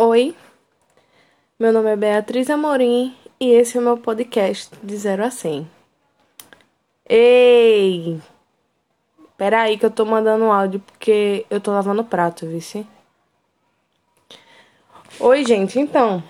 Oi, 0.00 0.32
meu 1.58 1.72
nome 1.72 1.90
é 1.90 1.96
Beatriz 1.96 2.48
Amorim 2.48 3.16
e 3.40 3.50
esse 3.50 3.76
é 3.76 3.80
o 3.80 3.82
meu 3.82 3.96
podcast 3.96 4.70
de 4.80 4.96
0 4.96 5.24
a 5.24 5.28
100. 5.28 5.68
Ei! 7.04 8.20
Peraí 9.36 9.76
que 9.76 9.84
eu 9.84 9.90
tô 9.90 10.04
mandando 10.04 10.44
um 10.44 10.52
áudio 10.52 10.78
porque 10.78 11.44
eu 11.50 11.60
tô 11.60 11.72
lavando 11.72 12.04
prato, 12.04 12.46
vice. 12.46 12.86
Oi, 15.18 15.44
gente, 15.44 15.80
então. 15.80 16.22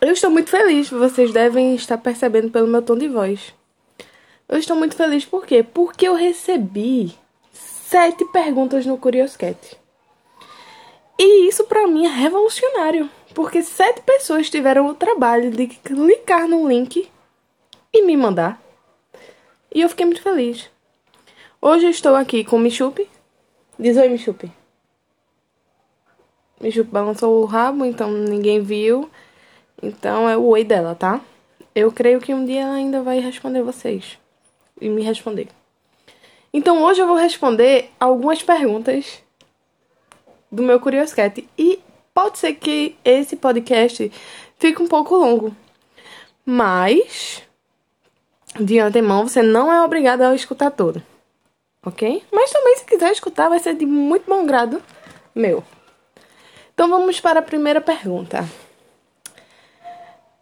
Eu 0.00 0.12
estou 0.12 0.30
muito 0.30 0.50
feliz, 0.50 0.88
vocês 0.88 1.32
devem 1.32 1.74
estar 1.74 1.98
percebendo 1.98 2.48
pelo 2.52 2.68
meu 2.68 2.80
tom 2.80 2.96
de 2.96 3.08
voz. 3.08 3.52
Eu 4.48 4.56
estou 4.56 4.76
muito 4.76 4.94
feliz 4.94 5.24
por 5.24 5.44
quê? 5.44 5.64
Porque 5.64 6.06
eu 6.06 6.14
recebi 6.14 7.12
sete 7.52 8.24
perguntas 8.26 8.86
no 8.86 8.96
Curioscat. 8.96 9.82
E 11.18 11.48
isso 11.48 11.64
para 11.64 11.86
mim 11.86 12.06
é 12.06 12.08
revolucionário, 12.08 13.08
porque 13.34 13.62
sete 13.62 14.02
pessoas 14.02 14.50
tiveram 14.50 14.88
o 14.88 14.94
trabalho 14.94 15.50
de 15.50 15.68
clicar 15.68 16.48
no 16.48 16.68
link 16.68 17.08
e 17.92 18.02
me 18.02 18.16
mandar. 18.16 18.60
E 19.72 19.80
eu 19.80 19.88
fiquei 19.88 20.06
muito 20.06 20.22
feliz. 20.22 20.70
Hoje 21.60 21.86
eu 21.86 21.90
estou 21.90 22.14
aqui 22.14 22.44
com 22.44 22.58
Michupe. 22.58 23.08
Diz 23.78 23.96
oi, 23.96 24.08
Michupe. 24.08 24.52
Michupe 26.60 26.90
balançou 26.90 27.42
o 27.42 27.44
rabo, 27.44 27.84
então 27.84 28.10
ninguém 28.10 28.60
viu. 28.60 29.10
Então 29.82 30.28
é 30.28 30.36
o 30.36 30.44
oi 30.44 30.62
dela, 30.62 30.94
tá? 30.94 31.20
Eu 31.74 31.90
creio 31.90 32.20
que 32.20 32.34
um 32.34 32.44
dia 32.44 32.62
ela 32.62 32.74
ainda 32.74 33.02
vai 33.02 33.18
responder 33.18 33.62
vocês. 33.62 34.18
E 34.80 34.88
me 34.88 35.02
responder. 35.02 35.48
Então 36.52 36.82
hoje 36.82 37.00
eu 37.00 37.06
vou 37.06 37.16
responder 37.16 37.90
algumas 37.98 38.42
perguntas 38.42 39.23
do 40.54 40.62
meu 40.62 40.80
Curioscat. 40.80 41.46
E 41.58 41.80
pode 42.12 42.38
ser 42.38 42.54
que 42.54 42.96
esse 43.04 43.36
podcast 43.36 44.10
fique 44.58 44.80
um 44.80 44.88
pouco 44.88 45.16
longo. 45.16 45.54
Mas, 46.46 47.42
de 48.58 48.78
antemão, 48.78 49.26
você 49.26 49.42
não 49.42 49.72
é 49.72 49.82
obrigado 49.82 50.22
a 50.22 50.34
escutar 50.34 50.70
todo. 50.70 51.02
Ok? 51.84 52.22
Mas 52.32 52.50
também, 52.50 52.76
se 52.76 52.84
quiser 52.84 53.12
escutar, 53.12 53.48
vai 53.48 53.58
ser 53.58 53.74
de 53.74 53.84
muito 53.84 54.24
bom 54.26 54.46
grado 54.46 54.82
meu. 55.34 55.62
Então 56.72 56.88
vamos 56.88 57.20
para 57.20 57.40
a 57.40 57.42
primeira 57.42 57.80
pergunta. 57.80 58.48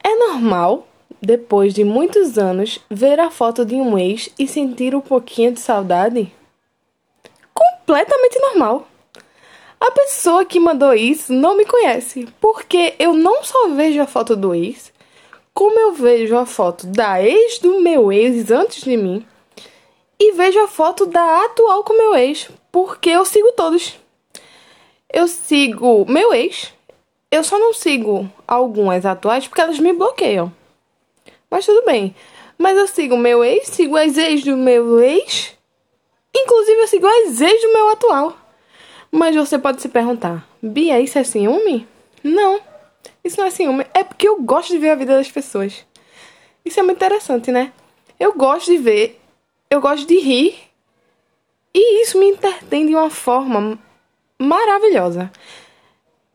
É 0.02 0.14
normal, 0.16 0.86
depois 1.20 1.74
de 1.74 1.84
muitos 1.84 2.38
anos, 2.38 2.80
ver 2.90 3.20
a 3.20 3.30
foto 3.30 3.64
de 3.64 3.76
um 3.76 3.98
ex 3.98 4.30
e 4.38 4.48
sentir 4.48 4.94
um 4.94 5.00
pouquinho 5.00 5.52
de 5.52 5.60
saudade? 5.60 6.32
Completamente 7.52 8.38
normal. 8.38 8.88
A 9.82 9.90
pessoa 9.90 10.44
que 10.44 10.60
mandou 10.60 10.94
isso 10.94 11.32
não 11.32 11.56
me 11.56 11.66
conhece, 11.66 12.28
porque 12.40 12.94
eu 13.00 13.14
não 13.14 13.42
só 13.42 13.70
vejo 13.70 14.00
a 14.00 14.06
foto 14.06 14.36
do 14.36 14.54
ex, 14.54 14.92
como 15.52 15.76
eu 15.76 15.92
vejo 15.92 16.36
a 16.36 16.46
foto 16.46 16.86
da 16.86 17.20
ex 17.20 17.58
do 17.58 17.80
meu 17.80 18.12
ex 18.12 18.48
antes 18.52 18.84
de 18.84 18.96
mim 18.96 19.26
e 20.20 20.30
vejo 20.30 20.60
a 20.60 20.68
foto 20.68 21.04
da 21.04 21.46
atual 21.46 21.82
com 21.82 21.98
meu 21.98 22.14
ex, 22.14 22.48
porque 22.70 23.10
eu 23.10 23.24
sigo 23.24 23.50
todos. 23.56 23.98
Eu 25.12 25.26
sigo 25.26 26.06
meu 26.08 26.32
ex, 26.32 26.72
eu 27.28 27.42
só 27.42 27.58
não 27.58 27.74
sigo 27.74 28.30
algumas 28.46 29.04
atuais 29.04 29.48
porque 29.48 29.62
elas 29.62 29.80
me 29.80 29.92
bloqueiam. 29.92 30.54
Mas 31.50 31.66
tudo 31.66 31.84
bem. 31.84 32.14
Mas 32.56 32.78
eu 32.78 32.86
sigo 32.86 33.16
meu 33.16 33.42
ex, 33.42 33.66
sigo 33.66 33.96
as 33.96 34.16
ex 34.16 34.44
do 34.44 34.56
meu 34.56 35.00
ex, 35.00 35.58
inclusive 36.32 36.82
eu 36.82 36.86
sigo 36.86 37.06
as 37.08 37.40
ex 37.40 37.62
do 37.62 37.72
meu 37.72 37.88
atual. 37.88 38.41
Mas 39.12 39.36
você 39.36 39.58
pode 39.58 39.82
se 39.82 39.90
perguntar: 39.90 40.48
Bia, 40.62 40.98
isso 40.98 41.18
é 41.18 41.24
ciúme? 41.24 41.86
Não, 42.24 42.58
isso 43.22 43.38
não 43.38 43.46
é 43.46 43.50
ciúme. 43.50 43.86
É 43.92 44.02
porque 44.02 44.26
eu 44.26 44.40
gosto 44.40 44.70
de 44.70 44.78
ver 44.78 44.90
a 44.90 44.94
vida 44.94 45.14
das 45.16 45.30
pessoas. 45.30 45.84
Isso 46.64 46.80
é 46.80 46.82
muito 46.82 46.96
interessante, 46.96 47.52
né? 47.52 47.72
Eu 48.18 48.32
gosto 48.32 48.70
de 48.70 48.78
ver, 48.78 49.20
eu 49.68 49.80
gosto 49.80 50.06
de 50.06 50.18
rir. 50.18 50.54
E 51.74 52.02
isso 52.02 52.18
me 52.18 52.26
entretém 52.26 52.86
de 52.86 52.94
uma 52.94 53.10
forma 53.10 53.78
maravilhosa. 54.38 55.30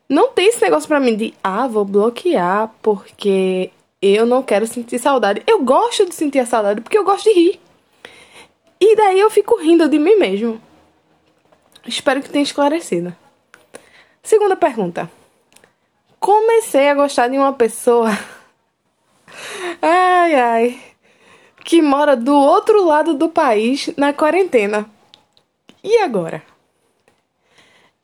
Não 0.10 0.30
tem 0.30 0.48
esse 0.48 0.62
negócio 0.62 0.88
pra 0.88 1.00
mim 1.00 1.16
de, 1.16 1.34
ah, 1.44 1.68
vou 1.68 1.84
bloquear 1.84 2.74
porque 2.82 3.72
eu 4.02 4.26
não 4.26 4.44
quero 4.44 4.68
sentir 4.68 5.00
saudade. 5.00 5.44
Eu 5.46 5.64
gosto 5.64 6.06
de 6.06 6.16
sentir 6.16 6.40
a 6.40 6.46
saudade 6.46 6.82
porque 6.82 6.98
eu 6.98 7.04
gosto 7.04 7.26
de 7.26 7.34
rir. 7.34 7.60
E 8.80 8.96
daí 8.96 9.20
eu 9.20 9.30
fico 9.30 9.58
rindo 9.58 9.90
de 9.90 9.98
mim 9.98 10.16
mesmo. 10.16 10.62
Espero 11.88 12.22
que 12.22 12.30
tenha 12.30 12.44
esclarecido. 12.44 13.16
Segunda 14.22 14.58
pergunta. 14.58 15.10
Comecei 16.20 16.90
a 16.90 16.94
gostar 16.94 17.30
de 17.30 17.38
uma 17.38 17.54
pessoa. 17.54 18.10
Ai, 19.82 20.36
ai. 20.36 20.82
Que 21.64 21.82
mora 21.82 22.16
do 22.16 22.34
outro 22.34 22.84
lado 22.84 23.14
do 23.14 23.30
país 23.30 23.90
na 23.96 24.12
quarentena. 24.12 24.90
E 25.84 25.98
agora? 26.00 26.42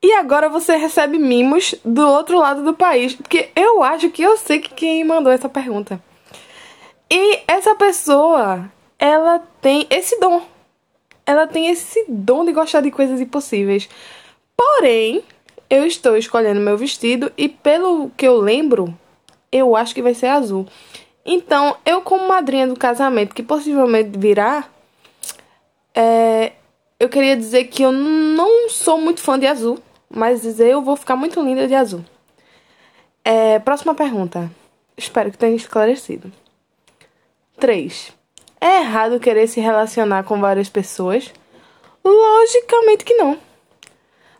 E 0.01 0.13
agora 0.13 0.47
você 0.47 0.75
recebe 0.75 1.17
mimos 1.17 1.73
do 1.83 2.07
outro 2.07 2.37
lado 2.37 2.63
do 2.63 2.73
país. 2.73 3.15
Porque 3.15 3.49
eu 3.55 3.81
acho 3.81 4.09
que 4.09 4.21
eu 4.21 4.37
sei 4.37 4.59
que 4.59 4.73
quem 4.73 5.03
mandou 5.03 5.31
essa 5.31 5.49
pergunta. 5.49 6.01
E 7.09 7.41
essa 7.47 7.73
pessoa, 7.75 8.69
ela 8.99 9.39
tem 9.61 9.87
esse 9.89 10.19
dom 10.19 10.41
ela 11.25 11.47
tem 11.47 11.69
esse 11.69 12.05
dom 12.07 12.45
de 12.45 12.51
gostar 12.51 12.81
de 12.81 12.91
coisas 12.91 13.19
impossíveis. 13.21 13.89
Porém, 14.55 15.23
eu 15.69 15.85
estou 15.85 16.15
escolhendo 16.17 16.59
meu 16.59 16.77
vestido 16.77 17.31
e 17.37 17.49
pelo 17.49 18.09
que 18.11 18.27
eu 18.27 18.37
lembro, 18.37 18.95
eu 19.51 19.75
acho 19.75 19.93
que 19.93 20.01
vai 20.01 20.13
ser 20.13 20.27
azul. 20.27 20.67
Então, 21.25 21.77
eu 21.85 22.01
como 22.01 22.27
madrinha 22.27 22.67
do 22.67 22.75
casamento, 22.75 23.33
que 23.33 23.43
possivelmente 23.43 24.17
virá, 24.17 24.67
é, 25.95 26.53
eu 26.99 27.07
queria 27.07 27.35
dizer 27.35 27.65
que 27.65 27.83
eu 27.83 27.91
não 27.91 28.69
sou 28.69 28.99
muito 28.99 29.21
fã 29.21 29.39
de 29.39 29.47
azul, 29.47 29.79
mas 30.09 30.41
dizer 30.41 30.69
eu 30.69 30.81
vou 30.81 30.95
ficar 30.95 31.15
muito 31.15 31.41
linda 31.41 31.67
de 31.67 31.75
azul. 31.75 32.03
É, 33.23 33.57
próxima 33.59 33.95
pergunta. 33.95 34.51
Espero 34.97 35.31
que 35.31 35.37
tenha 35.37 35.55
esclarecido. 35.55 36.31
3. 37.57 38.13
É 38.63 38.77
errado 38.77 39.19
querer 39.19 39.45
se 39.47 39.59
relacionar 39.59 40.23
com 40.23 40.39
várias 40.39 40.69
pessoas? 40.69 41.33
Logicamente 42.01 43.03
que 43.03 43.13
não. 43.15 43.37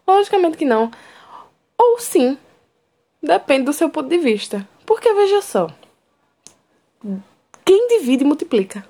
Logicamente 0.08 0.56
que 0.56 0.64
não. 0.64 0.90
Ou 1.78 2.00
sim. 2.00 2.38
Depende 3.22 3.66
do 3.66 3.74
seu 3.74 3.90
ponto 3.90 4.08
de 4.08 4.18
vista. 4.18 4.66
Porque 4.86 5.12
veja 5.12 5.42
só. 5.42 5.68
Quem 7.66 7.86
divide 7.90 8.24
multiplica. 8.24 8.88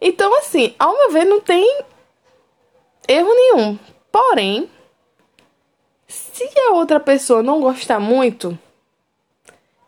Então, 0.00 0.32
assim, 0.38 0.72
ao 0.78 0.96
meu 0.98 1.10
ver, 1.10 1.24
não 1.24 1.40
tem 1.40 1.82
erro 3.08 3.34
nenhum. 3.34 3.76
Porém, 4.12 4.70
se 6.06 6.48
a 6.68 6.74
outra 6.74 7.00
pessoa 7.00 7.42
não 7.42 7.60
gostar 7.60 7.98
muito 7.98 8.56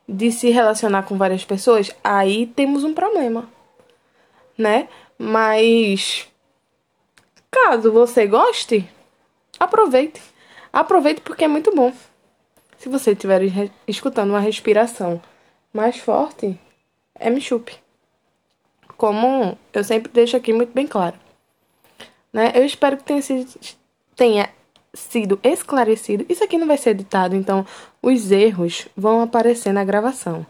de 0.08 0.32
se 0.32 0.50
relacionar 0.50 1.04
com 1.04 1.16
várias 1.16 1.44
pessoas, 1.44 1.92
aí 2.02 2.48
temos 2.48 2.82
um 2.82 2.92
problema 2.92 3.54
né? 4.56 4.88
Mas 5.18 6.28
caso 7.50 7.92
você 7.92 8.26
goste, 8.26 8.88
aproveite. 9.58 10.20
Aproveite 10.72 11.20
porque 11.20 11.44
é 11.44 11.48
muito 11.48 11.74
bom. 11.74 11.92
Se 12.78 12.88
você 12.88 13.12
estiver 13.12 13.40
escutando 13.88 14.30
uma 14.30 14.40
respiração 14.40 15.20
mais 15.72 15.96
forte, 15.96 16.58
é 17.14 17.30
me 17.30 17.40
chupe. 17.40 17.74
Como 18.96 19.56
eu 19.72 19.84
sempre 19.84 20.12
deixo 20.12 20.36
aqui 20.36 20.52
muito 20.52 20.72
bem 20.72 20.86
claro. 20.86 21.16
Né? 22.32 22.52
Eu 22.54 22.64
espero 22.64 22.96
que 22.98 23.04
tenha 23.04 23.22
sido, 23.22 23.48
tenha 24.14 24.50
sido 24.92 25.38
esclarecido. 25.42 26.26
Isso 26.28 26.44
aqui 26.44 26.58
não 26.58 26.66
vai 26.66 26.76
ser 26.76 26.90
editado, 26.90 27.34
então 27.34 27.66
os 28.02 28.30
erros 28.30 28.88
vão 28.96 29.20
aparecer 29.20 29.72
na 29.72 29.84
gravação. 29.84 30.46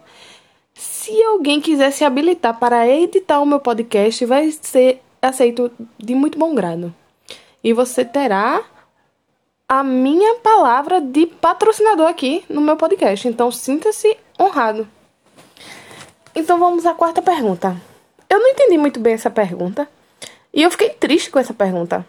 Se 0.77 1.23
alguém 1.23 1.59
quiser 1.59 1.91
se 1.91 2.05
habilitar 2.05 2.59
para 2.59 2.87
editar 2.87 3.39
o 3.41 3.45
meu 3.45 3.59
podcast, 3.59 4.23
vai 4.25 4.51
ser 4.51 5.01
aceito 5.19 5.71
de 5.97 6.13
muito 6.13 6.37
bom 6.37 6.53
grado. 6.53 6.93
E 7.63 7.73
você 7.73 8.05
terá 8.05 8.63
a 9.67 9.83
minha 9.83 10.35
palavra 10.35 11.01
de 11.01 11.25
patrocinador 11.25 12.07
aqui 12.07 12.45
no 12.47 12.61
meu 12.61 12.77
podcast. 12.77 13.27
Então 13.27 13.51
sinta-se 13.51 14.15
honrado. 14.39 14.87
Então 16.35 16.59
vamos 16.59 16.85
à 16.85 16.93
quarta 16.93 17.23
pergunta. 17.23 17.75
Eu 18.29 18.39
não 18.39 18.49
entendi 18.49 18.77
muito 18.77 18.99
bem 18.99 19.13
essa 19.13 19.31
pergunta. 19.31 19.89
E 20.53 20.61
eu 20.61 20.69
fiquei 20.69 20.89
triste 20.91 21.31
com 21.31 21.39
essa 21.39 21.55
pergunta. 21.55 22.05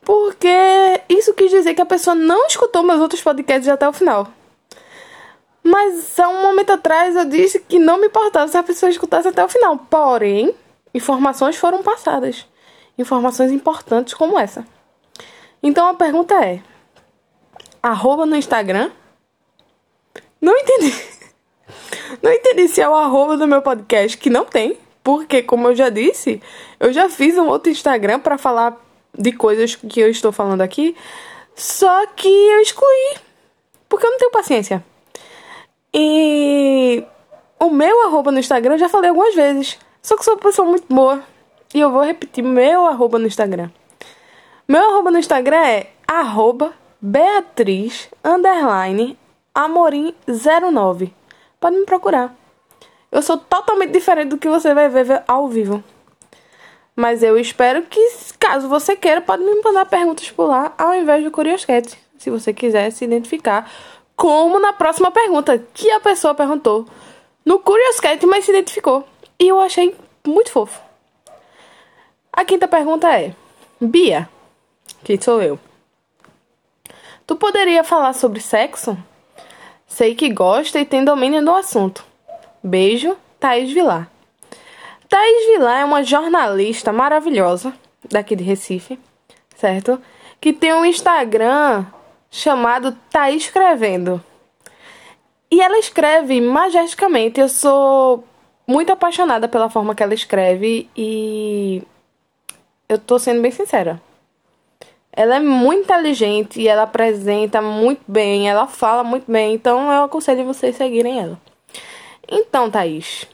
Porque 0.00 0.48
isso 1.08 1.32
quis 1.32 1.50
dizer 1.50 1.74
que 1.74 1.80
a 1.80 1.86
pessoa 1.86 2.16
não 2.16 2.48
escutou 2.48 2.82
meus 2.82 3.00
outros 3.00 3.22
podcasts 3.22 3.68
até 3.68 3.88
o 3.88 3.92
final. 3.92 4.28
Mas 5.64 6.20
há 6.20 6.28
um 6.28 6.42
momento 6.42 6.72
atrás 6.72 7.16
eu 7.16 7.24
disse 7.24 7.58
que 7.58 7.78
não 7.78 7.98
me 7.98 8.08
importava 8.08 8.46
se 8.46 8.56
a 8.58 8.62
pessoa 8.62 8.90
escutasse 8.90 9.28
até 9.28 9.42
o 9.42 9.48
final. 9.48 9.78
Porém, 9.78 10.54
informações 10.92 11.56
foram 11.56 11.82
passadas. 11.82 12.46
Informações 12.98 13.50
importantes 13.50 14.12
como 14.12 14.38
essa. 14.38 14.66
Então 15.62 15.88
a 15.88 15.94
pergunta 15.94 16.34
é: 16.44 16.62
arroba 17.82 18.26
no 18.26 18.36
Instagram? 18.36 18.90
Não 20.38 20.54
entendi. 20.54 20.94
Não 22.22 22.30
entendi 22.30 22.68
se 22.68 22.82
é 22.82 22.88
o 22.88 22.94
arroba 22.94 23.38
do 23.38 23.46
meu 23.46 23.62
podcast, 23.62 24.18
que 24.18 24.28
não 24.28 24.44
tem. 24.44 24.78
Porque, 25.02 25.42
como 25.42 25.68
eu 25.68 25.74
já 25.74 25.88
disse, 25.88 26.40
eu 26.78 26.92
já 26.92 27.10
fiz 27.10 27.36
um 27.36 27.46
outro 27.48 27.70
Instagram 27.70 28.20
para 28.20 28.38
falar 28.38 28.80
de 29.16 29.32
coisas 29.32 29.74
que 29.74 30.00
eu 30.00 30.08
estou 30.08 30.32
falando 30.32 30.60
aqui. 30.60 30.96
Só 31.54 32.06
que 32.08 32.28
eu 32.28 32.60
excluí. 32.60 33.16
Porque 33.88 34.06
eu 34.06 34.10
não 34.10 34.18
tenho 34.18 34.30
paciência. 34.30 34.84
E 35.94 37.04
o 37.60 37.70
meu 37.70 38.06
arroba 38.06 38.32
no 38.32 38.40
Instagram 38.40 38.74
eu 38.74 38.78
já 38.78 38.88
falei 38.88 39.10
algumas 39.10 39.34
vezes. 39.34 39.78
Só 40.02 40.16
que 40.16 40.24
sou 40.24 40.34
uma 40.34 40.40
pessoa 40.40 40.68
muito 40.68 40.92
boa. 40.92 41.22
E 41.72 41.78
eu 41.78 41.90
vou 41.90 42.02
repetir 42.02 42.42
meu 42.42 42.84
arroba 42.84 43.18
no 43.18 43.28
Instagram. 43.28 43.70
Meu 44.66 44.82
arroba 44.90 45.12
no 45.12 45.18
Instagram 45.18 45.64
é 45.64 45.86
arroba 46.06 46.72
Beatriz 47.00 48.08
underline 48.24 49.16
Amorim09. 49.54 51.12
Pode 51.60 51.76
me 51.76 51.86
procurar. 51.86 52.34
Eu 53.12 53.22
sou 53.22 53.38
totalmente 53.38 53.92
diferente 53.92 54.30
do 54.30 54.38
que 54.38 54.48
você 54.48 54.74
vai 54.74 54.88
ver 54.88 55.22
ao 55.28 55.46
vivo. 55.46 55.84
Mas 56.96 57.22
eu 57.22 57.38
espero 57.38 57.82
que, 57.82 58.00
caso 58.38 58.68
você 58.68 58.96
queira, 58.96 59.20
pode 59.20 59.44
me 59.44 59.62
mandar 59.62 59.86
perguntas 59.86 60.30
por 60.30 60.46
lá, 60.46 60.72
ao 60.76 60.94
invés 60.94 61.22
do 61.22 61.30
Curiosquete, 61.30 61.98
se 62.18 62.30
você 62.30 62.52
quiser 62.52 62.90
se 62.90 63.04
identificar. 63.04 63.70
Como 64.16 64.58
na 64.58 64.72
próxima 64.72 65.10
pergunta, 65.10 65.58
que 65.74 65.90
a 65.90 66.00
pessoa 66.00 66.34
perguntou 66.34 66.86
no 67.44 67.58
Curiosquete, 67.58 68.26
mas 68.26 68.44
se 68.44 68.50
identificou. 68.50 69.06
E 69.38 69.48
eu 69.48 69.60
achei 69.60 69.94
muito 70.26 70.50
fofo. 70.50 70.80
A 72.32 72.44
quinta 72.44 72.66
pergunta 72.66 73.08
é: 73.08 73.34
Bia, 73.80 74.28
que 75.02 75.20
sou 75.20 75.42
eu. 75.42 75.58
Tu 77.26 77.36
poderia 77.36 77.82
falar 77.82 78.12
sobre 78.12 78.40
sexo? 78.40 78.96
Sei 79.86 80.14
que 80.14 80.28
gosta 80.28 80.80
e 80.80 80.84
tem 80.84 81.04
domínio 81.04 81.44
do 81.44 81.54
assunto. 81.54 82.04
Beijo, 82.62 83.16
Thaís 83.38 83.72
Vilar. 83.72 84.10
Thaís 85.08 85.46
Vilar 85.46 85.80
é 85.80 85.84
uma 85.84 86.02
jornalista 86.02 86.92
maravilhosa 86.92 87.72
daqui 88.10 88.34
de 88.34 88.42
Recife, 88.42 88.98
certo? 89.56 90.00
Que 90.40 90.52
tem 90.52 90.74
um 90.74 90.84
Instagram 90.84 91.86
chamado 92.34 92.98
Tá 93.10 93.30
Escrevendo. 93.30 94.20
E 95.48 95.60
ela 95.60 95.78
escreve 95.78 96.40
majesticamente. 96.40 97.38
Eu 97.40 97.48
sou 97.48 98.24
muito 98.66 98.92
apaixonada 98.92 99.46
pela 99.46 99.70
forma 99.70 99.94
que 99.94 100.02
ela 100.02 100.14
escreve 100.14 100.90
e 100.96 101.80
eu 102.88 102.98
tô 102.98 103.20
sendo 103.20 103.40
bem 103.40 103.52
sincera. 103.52 104.02
Ela 105.12 105.36
é 105.36 105.40
muito 105.40 105.84
inteligente 105.84 106.60
e 106.60 106.66
ela 106.66 106.82
apresenta 106.82 107.62
muito 107.62 108.02
bem, 108.08 108.50
ela 108.50 108.66
fala 108.66 109.04
muito 109.04 109.30
bem, 109.30 109.54
então 109.54 109.92
eu 109.92 110.02
aconselho 110.02 110.44
vocês 110.44 110.74
seguirem 110.74 111.20
ela. 111.20 111.40
Então, 112.28 112.68
Thaís, 112.68 113.28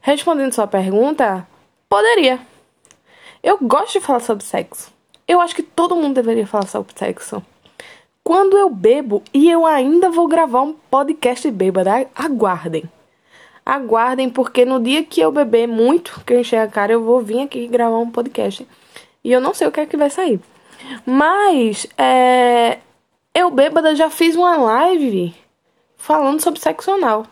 respondendo 0.00 0.54
sua 0.54 0.66
pergunta, 0.66 1.46
poderia. 1.90 2.40
Eu 3.42 3.58
gosto 3.60 3.92
de 3.92 4.00
falar 4.00 4.20
sobre 4.20 4.46
sexo. 4.46 4.90
Eu 5.26 5.42
acho 5.42 5.54
que 5.54 5.62
todo 5.62 5.94
mundo 5.94 6.14
deveria 6.14 6.46
falar 6.46 6.66
sobre 6.66 6.94
sexo. 6.96 7.44
Quando 8.28 8.58
eu 8.58 8.68
bebo, 8.68 9.22
e 9.32 9.50
eu 9.50 9.64
ainda 9.64 10.10
vou 10.10 10.28
gravar 10.28 10.60
um 10.60 10.74
podcast 10.74 11.50
bêbada, 11.50 12.06
aguardem. 12.14 12.84
Aguardem, 13.64 14.28
porque 14.28 14.66
no 14.66 14.78
dia 14.78 15.02
que 15.02 15.18
eu 15.18 15.32
beber 15.32 15.66
muito, 15.66 16.20
que 16.26 16.34
eu 16.34 16.40
encher 16.40 16.58
a 16.58 16.68
cara, 16.68 16.92
eu 16.92 17.02
vou 17.02 17.22
vir 17.22 17.40
aqui 17.40 17.66
gravar 17.66 17.96
um 17.96 18.10
podcast. 18.10 18.68
E 19.24 19.32
eu 19.32 19.40
não 19.40 19.54
sei 19.54 19.66
o 19.66 19.72
que 19.72 19.80
é 19.80 19.86
que 19.86 19.96
vai 19.96 20.10
sair. 20.10 20.38
Mas, 21.06 21.86
é, 21.96 22.80
eu 23.34 23.50
bêbada 23.50 23.96
já 23.96 24.10
fiz 24.10 24.36
uma 24.36 24.58
live 24.58 25.34
falando 25.96 26.42
sobre 26.42 26.60
sexo 26.60 26.90
anal. 26.90 27.26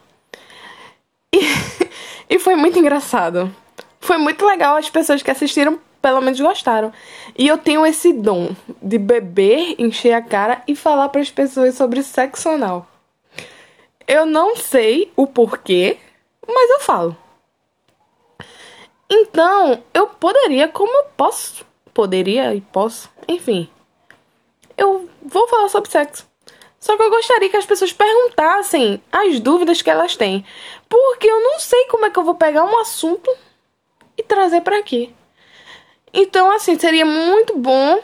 E, 1.31 1.40
e 2.37 2.38
foi 2.38 2.56
muito 2.56 2.78
engraçado. 2.78 3.54
Foi 4.00 4.16
muito 4.16 4.46
legal, 4.46 4.78
as 4.78 4.88
pessoas 4.88 5.22
que 5.22 5.31
assistiram 5.31 5.78
pelo 6.06 6.20
menos 6.20 6.38
gostaram. 6.38 6.92
E 7.36 7.48
eu 7.48 7.58
tenho 7.58 7.84
esse 7.84 8.12
dom 8.12 8.54
de 8.80 8.96
beber, 8.96 9.74
encher 9.76 10.12
a 10.12 10.22
cara 10.22 10.62
e 10.64 10.76
falar 10.76 11.08
para 11.08 11.20
as 11.20 11.32
pessoas 11.32 11.74
sobre 11.74 12.00
sexo 12.00 12.48
anal. 12.48 12.86
Eu 14.06 14.24
não 14.24 14.54
sei 14.54 15.12
o 15.16 15.26
porquê, 15.26 15.98
mas 16.46 16.70
eu 16.70 16.78
falo. 16.78 17.16
Então, 19.10 19.82
eu 19.92 20.06
poderia, 20.06 20.68
como 20.68 20.96
eu 20.96 21.06
posso, 21.16 21.66
poderia 21.92 22.54
e 22.54 22.60
posso, 22.60 23.10
enfim. 23.26 23.68
Eu 24.78 25.10
vou 25.20 25.48
falar 25.48 25.68
sobre 25.68 25.90
sexo. 25.90 26.24
Só 26.78 26.96
que 26.96 27.02
eu 27.02 27.10
gostaria 27.10 27.50
que 27.50 27.56
as 27.56 27.66
pessoas 27.66 27.92
perguntassem 27.92 29.02
as 29.10 29.40
dúvidas 29.40 29.82
que 29.82 29.90
elas 29.90 30.14
têm. 30.14 30.46
Porque 30.88 31.28
eu 31.28 31.42
não 31.42 31.58
sei 31.58 31.86
como 31.86 32.06
é 32.06 32.10
que 32.10 32.18
eu 32.20 32.24
vou 32.24 32.36
pegar 32.36 32.62
um 32.62 32.78
assunto 32.78 33.28
e 34.16 34.22
trazer 34.22 34.60
para 34.60 34.78
aqui. 34.78 35.12
Então, 36.18 36.50
assim, 36.50 36.78
seria 36.78 37.04
muito 37.04 37.58
bom 37.58 38.00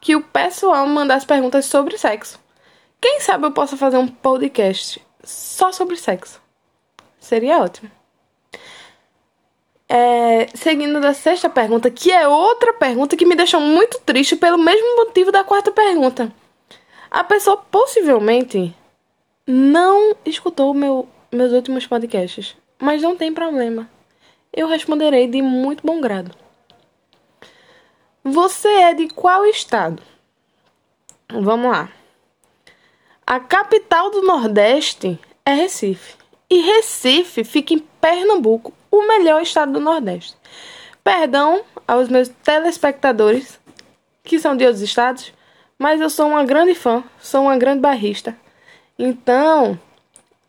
que 0.00 0.16
o 0.16 0.22
pessoal 0.22 0.86
mandasse 0.86 1.26
perguntas 1.26 1.66
sobre 1.66 1.98
sexo. 1.98 2.40
Quem 2.98 3.20
sabe 3.20 3.46
eu 3.46 3.52
possa 3.52 3.76
fazer 3.76 3.98
um 3.98 4.08
podcast 4.08 4.98
só 5.22 5.70
sobre 5.70 5.96
sexo. 5.96 6.40
Seria 7.18 7.58
ótimo. 7.58 7.90
É, 9.86 10.46
seguindo 10.54 11.02
da 11.02 11.12
sexta 11.12 11.50
pergunta, 11.50 11.90
que 11.90 12.10
é 12.10 12.26
outra 12.26 12.72
pergunta 12.72 13.14
que 13.14 13.26
me 13.26 13.36
deixou 13.36 13.60
muito 13.60 14.00
triste 14.06 14.36
pelo 14.36 14.56
mesmo 14.56 14.96
motivo 14.96 15.30
da 15.30 15.44
quarta 15.44 15.70
pergunta. 15.70 16.32
A 17.10 17.22
pessoa 17.22 17.58
possivelmente 17.58 18.74
não 19.46 20.16
escutou 20.24 20.72
meu, 20.72 21.06
meus 21.30 21.52
últimos 21.52 21.86
podcasts, 21.86 22.56
mas 22.78 23.02
não 23.02 23.14
tem 23.14 23.34
problema. 23.34 23.86
Eu 24.50 24.66
responderei 24.66 25.28
de 25.28 25.42
muito 25.42 25.86
bom 25.86 26.00
grado. 26.00 26.34
Você 28.30 28.68
é 28.68 28.94
de 28.94 29.08
qual 29.08 29.44
estado? 29.44 30.00
Vamos 31.28 31.72
lá. 31.72 31.90
A 33.26 33.40
capital 33.40 34.08
do 34.08 34.22
Nordeste 34.22 35.18
é 35.44 35.52
Recife. 35.52 36.14
E 36.48 36.60
Recife 36.60 37.42
fica 37.42 37.74
em 37.74 37.80
Pernambuco, 38.00 38.72
o 38.88 39.02
melhor 39.02 39.42
estado 39.42 39.72
do 39.72 39.80
Nordeste. 39.80 40.36
Perdão 41.02 41.64
aos 41.88 42.08
meus 42.08 42.28
telespectadores, 42.28 43.58
que 44.22 44.38
são 44.38 44.56
de 44.56 44.64
outros 44.64 44.82
estados, 44.82 45.32
mas 45.76 46.00
eu 46.00 46.08
sou 46.08 46.28
uma 46.28 46.44
grande 46.44 46.76
fã, 46.76 47.02
sou 47.20 47.42
uma 47.42 47.58
grande 47.58 47.80
barrista. 47.80 48.36
Então, 48.96 49.76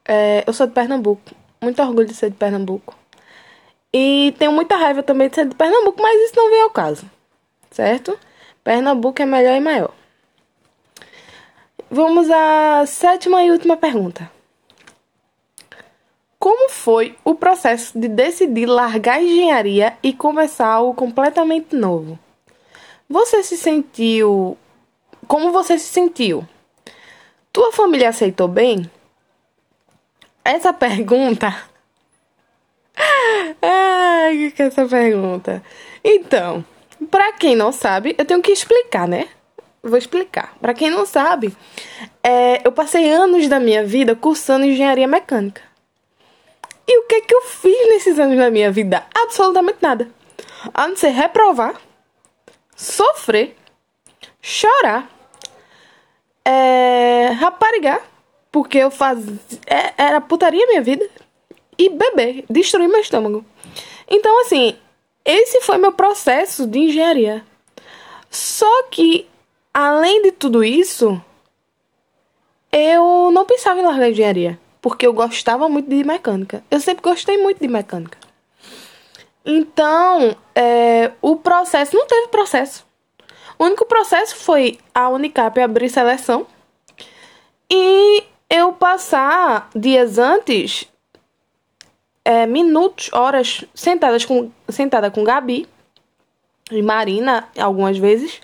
é, 0.06 0.44
eu 0.46 0.54
sou 0.54 0.68
de 0.68 0.74
Pernambuco, 0.74 1.32
muito 1.60 1.82
orgulho 1.82 2.08
de 2.08 2.14
ser 2.14 2.30
de 2.30 2.38
Pernambuco. 2.38 2.96
E 3.92 4.36
tenho 4.38 4.52
muita 4.52 4.76
raiva 4.76 5.02
também 5.02 5.30
de 5.30 5.36
ser 5.36 5.48
de 5.48 5.56
Pernambuco, 5.56 6.00
mas 6.00 6.16
isso 6.26 6.36
não 6.36 6.48
vem 6.52 6.62
ao 6.62 6.70
caso, 6.70 7.10
certo? 7.72 8.18
Pernambuco 8.64 9.22
é 9.22 9.26
melhor 9.26 9.56
e 9.56 9.60
maior. 9.60 9.94
Vamos 11.90 12.30
à 12.30 12.86
sétima 12.86 13.44
e 13.44 13.52
última 13.52 13.76
pergunta. 13.76 14.32
Como 16.40 16.70
foi 16.70 17.18
o 17.24 17.36
processo 17.36 18.00
de 18.00 18.08
decidir 18.08 18.66
largar 18.66 19.18
a 19.18 19.22
engenharia 19.22 19.98
e 20.02 20.14
começar 20.14 20.68
algo 20.68 20.94
completamente 20.94 21.76
novo? 21.76 22.18
Você 23.10 23.44
se 23.44 23.58
sentiu. 23.58 24.58
Como 25.28 25.52
você 25.52 25.78
se 25.78 25.86
sentiu? 25.86 26.48
Tua 27.54 27.72
família 27.72 28.10
aceitou 28.10 28.48
bem? 28.48 28.90
Essa 30.44 30.74
pergunta. 30.74 31.54
Ai, 33.62 34.52
que 34.56 34.64
é 34.64 34.68
essa 34.68 34.88
pergunta? 34.88 35.62
Então, 36.04 36.66
para 37.10 37.34
quem 37.34 37.56
não 37.56 37.72
sabe, 37.72 38.16
eu 38.18 38.26
tenho 38.26 38.42
que 38.42 38.52
explicar, 38.52 39.08
né? 39.08 39.28
Vou 39.84 39.98
explicar. 39.98 40.56
Para 40.62 40.74
quem 40.74 40.90
não 40.90 41.06
sabe, 41.06 41.56
é, 42.24 42.66
eu 42.66 42.72
passei 42.72 43.10
anos 43.10 43.48
da 43.48 43.60
minha 43.60 43.84
vida 43.84 44.16
cursando 44.16 44.66
engenharia 44.66 45.08
mecânica. 45.08 45.62
E 46.88 47.00
o 47.00 47.08
que 47.08 47.16
é 47.16 47.22
que 47.22 47.34
eu 47.34 47.42
fiz 47.42 47.90
nesses 47.90 48.20
anos 48.20 48.38
da 48.38 48.52
minha 48.52 48.72
vida? 48.72 49.04
Absolutamente 49.16 49.80
nada. 49.82 50.10
A 50.74 50.88
não 50.88 50.96
ser 50.96 51.10
reprovar, 51.10 51.74
sofrer, 52.76 53.56
chorar, 54.42 55.10
é, 56.46 57.30
raparigar, 57.40 58.02
porque 58.52 58.78
eu 58.78 58.92
fazia. 58.92 59.40
É, 59.66 59.94
era 59.98 60.22
putaria 60.22 60.68
minha 60.68 60.82
vida, 60.82 61.10
e 61.78 61.90
beber, 61.90 62.46
destruir 62.50 62.88
meu 62.88 63.00
estômago. 63.00 63.44
Então, 64.08 64.42
assim, 64.42 64.78
esse 65.26 65.62
foi 65.62 65.78
meu 65.78 65.92
processo 65.92 66.66
de 66.68 66.80
engenharia. 66.80 67.46
Só 68.30 68.84
que, 68.84 69.28
além 69.74 70.22
de 70.24 70.32
tudo 70.32 70.64
isso, 70.64 71.22
eu 72.72 73.30
não 73.32 73.46
pensava 73.46 73.80
em 73.80 73.84
largar 73.84 74.10
engenharia 74.10 74.60
porque 74.82 75.06
eu 75.06 75.14
gostava 75.14 75.70
muito 75.70 75.88
de 75.88 76.04
mecânica. 76.04 76.64
Eu 76.70 76.80
sempre 76.80 77.04
gostei 77.04 77.38
muito 77.38 77.60
de 77.60 77.68
mecânica. 77.68 78.18
Então, 79.46 80.36
é, 80.56 81.12
o 81.22 81.36
processo 81.36 81.96
não 81.96 82.08
teve 82.08 82.28
processo. 82.30 82.86
O 83.58 83.66
único 83.66 83.86
processo 83.86 84.36
foi 84.36 84.80
a 84.94 85.08
Unicap 85.10 85.60
abrir 85.62 85.90
seleção 85.90 86.48
e 87.70 88.24
eu 88.50 88.74
passar 88.74 89.70
dias 89.76 90.18
antes, 90.18 90.88
é, 92.24 92.46
minutos, 92.46 93.10
horas 93.14 93.66
sentadas 93.74 94.26
com, 94.26 94.52
sentada 94.70 95.10
com 95.10 95.24
Gabi 95.24 95.68
e 96.72 96.82
Marina, 96.82 97.48
algumas 97.58 97.98
vezes, 97.98 98.42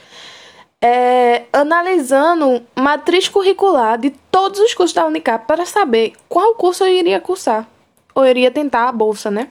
é, 0.81 1.45
analisando 1.51 2.65
matriz 2.75 3.27
curricular 3.27 3.97
de 3.97 4.11
todos 4.31 4.59
os 4.59 4.73
cursos 4.73 4.93
da 4.93 5.05
Unicap 5.05 5.45
para 5.47 5.65
saber 5.65 6.13
qual 6.27 6.55
curso 6.55 6.83
eu 6.83 6.93
iria 6.93 7.19
cursar. 7.19 7.67
Ou 8.13 8.25
eu 8.25 8.31
iria 8.31 8.51
tentar 8.51 8.89
a 8.89 8.91
bolsa, 8.91 9.29
né? 9.29 9.49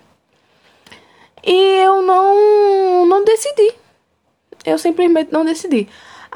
E 1.44 1.78
eu 1.84 2.02
não, 2.02 3.06
não 3.06 3.24
decidi. 3.24 3.72
Eu 4.64 4.78
simplesmente 4.78 5.32
não 5.32 5.44
decidi. 5.44 5.88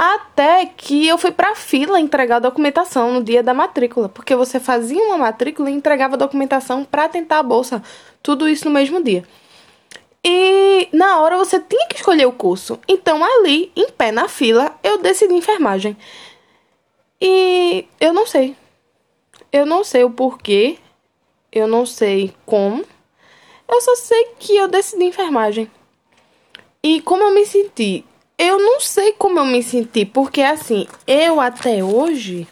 Até 0.02 0.64
que 0.64 1.06
eu 1.06 1.18
fui 1.18 1.30
pra 1.30 1.54
fila 1.54 2.00
entregar 2.00 2.36
a 2.36 2.48
documentação 2.48 3.12
no 3.12 3.22
dia 3.22 3.42
da 3.42 3.52
matrícula. 3.52 4.08
Porque 4.08 4.34
você 4.34 4.58
fazia 4.58 5.02
uma 5.02 5.18
matrícula 5.18 5.70
e 5.70 5.74
entregava 5.74 6.14
a 6.14 6.16
documentação 6.16 6.86
para 6.86 7.06
tentar 7.06 7.40
a 7.40 7.42
bolsa. 7.42 7.82
Tudo 8.22 8.48
isso 8.48 8.64
no 8.64 8.70
mesmo 8.70 9.04
dia. 9.04 9.22
E 10.24 10.88
na 10.90 11.20
hora 11.20 11.36
você 11.36 11.60
tinha 11.60 11.86
que 11.86 11.96
escolher 11.96 12.24
o 12.24 12.32
curso. 12.32 12.80
Então 12.88 13.22
ali, 13.22 13.70
em 13.76 13.90
pé 13.90 14.10
na 14.10 14.26
fila, 14.26 14.74
eu 14.82 14.96
decidi 15.02 15.34
enfermagem. 15.34 15.94
E 17.20 17.86
eu 18.00 18.14
não 18.14 18.26
sei. 18.26 18.56
Eu 19.52 19.66
não 19.66 19.84
sei 19.84 20.02
o 20.02 20.10
porquê. 20.10 20.78
Eu 21.52 21.68
não 21.68 21.84
sei 21.84 22.32
como. 22.46 22.86
Eu 23.68 23.80
só 23.82 23.94
sei 23.96 24.28
que 24.38 24.56
eu 24.56 24.66
decidi 24.66 25.04
enfermagem. 25.04 25.70
E 26.82 27.02
como 27.02 27.22
eu 27.22 27.34
me 27.34 27.44
senti? 27.44 28.06
Eu 28.42 28.58
não 28.58 28.80
sei 28.80 29.12
como 29.12 29.38
eu 29.38 29.44
me 29.44 29.62
senti, 29.62 30.06
porque 30.06 30.40
assim, 30.40 30.88
eu 31.06 31.38
até 31.38 31.84
hoje 31.84 32.48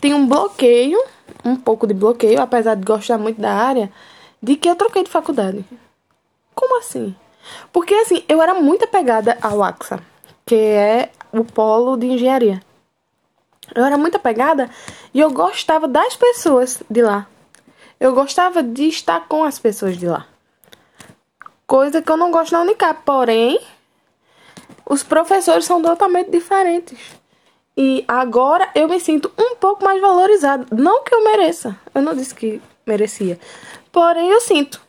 tenho 0.00 0.16
um 0.16 0.26
bloqueio, 0.26 1.00
um 1.44 1.54
pouco 1.54 1.86
de 1.86 1.94
bloqueio, 1.94 2.42
apesar 2.42 2.74
de 2.74 2.84
gostar 2.84 3.18
muito 3.18 3.40
da 3.40 3.52
área, 3.52 3.88
de 4.42 4.56
que 4.56 4.68
eu 4.68 4.74
troquei 4.74 5.04
de 5.04 5.10
faculdade. 5.10 5.64
Como 6.56 6.76
assim? 6.76 7.14
Porque 7.72 7.94
assim, 7.94 8.24
eu 8.28 8.42
era 8.42 8.52
muito 8.54 8.84
apegada 8.84 9.38
ao 9.40 9.62
AXA, 9.62 10.02
que 10.44 10.56
é 10.56 11.12
o 11.30 11.44
polo 11.44 11.96
de 11.96 12.08
engenharia. 12.08 12.60
Eu 13.76 13.84
era 13.84 13.96
muito 13.96 14.16
apegada 14.16 14.68
e 15.14 15.20
eu 15.20 15.30
gostava 15.30 15.86
das 15.86 16.16
pessoas 16.16 16.82
de 16.90 17.00
lá. 17.00 17.28
Eu 18.00 18.12
gostava 18.12 18.60
de 18.60 18.88
estar 18.88 19.28
com 19.28 19.44
as 19.44 19.56
pessoas 19.56 19.96
de 19.96 20.08
lá. 20.08 20.26
Coisa 21.64 22.02
que 22.02 22.10
eu 22.10 22.16
não 22.16 22.32
gosto 22.32 22.50
na 22.50 22.62
Unicap, 22.62 23.02
porém, 23.04 23.60
os 24.84 25.02
professores 25.02 25.64
são 25.64 25.82
totalmente 25.82 26.30
diferentes. 26.30 26.98
E 27.76 28.04
agora 28.06 28.68
eu 28.74 28.88
me 28.88 29.00
sinto 29.00 29.32
um 29.38 29.56
pouco 29.56 29.84
mais 29.84 30.00
valorizado. 30.00 30.66
Não 30.76 31.02
que 31.02 31.14
eu 31.14 31.24
mereça, 31.24 31.78
eu 31.94 32.02
não 32.02 32.14
disse 32.14 32.34
que 32.34 32.60
merecia. 32.86 33.38
Porém, 33.90 34.28
eu 34.28 34.40
sinto. 34.40 34.80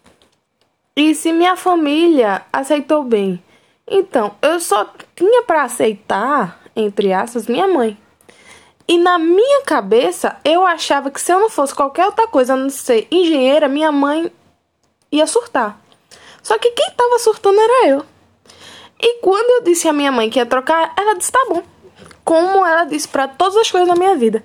E 0.96 1.16
se 1.16 1.32
minha 1.32 1.56
família 1.56 2.46
aceitou 2.52 3.04
bem? 3.04 3.44
Então, 3.88 4.36
eu 4.42 4.60
só 4.60 4.88
tinha 5.16 5.44
para 5.44 5.64
aceitar, 5.64 6.60
entre 6.76 7.12
aspas, 7.12 7.48
minha 7.48 7.68
mãe. 7.68 7.98
E 8.88 8.98
na 8.98 9.18
minha 9.18 9.64
cabeça, 9.64 10.38
eu 10.44 10.66
achava 10.66 11.10
que 11.10 11.20
se 11.20 11.32
eu 11.32 11.40
não 11.40 11.50
fosse 11.50 11.74
qualquer 11.74 12.06
outra 12.06 12.28
coisa 12.28 12.54
a 12.54 12.58
não 12.58 12.70
ser 12.70 13.08
engenheira, 13.10 13.68
minha 13.68 13.92
mãe 13.92 14.32
ia 15.12 15.26
surtar. 15.26 15.80
Só 16.42 16.58
que 16.58 16.72
quem 16.72 16.92
tava 16.92 17.18
surtando 17.20 17.60
era 17.60 17.88
eu. 17.88 18.06
E 19.06 19.20
quando 19.20 19.50
eu 19.50 19.64
disse 19.66 19.86
à 19.86 19.92
minha 19.92 20.14
mãe 20.14 20.30
que 20.30 20.40
ia 20.40 20.46
trocar, 20.46 20.94
ela 20.98 21.16
disse: 21.16 21.30
tá 21.30 21.46
bom. 21.50 21.62
Como 22.24 22.66
ela 22.66 22.86
disse 22.86 23.06
para 23.06 23.28
todas 23.28 23.58
as 23.58 23.70
coisas 23.70 23.90
da 23.90 23.96
minha 23.96 24.16
vida. 24.16 24.42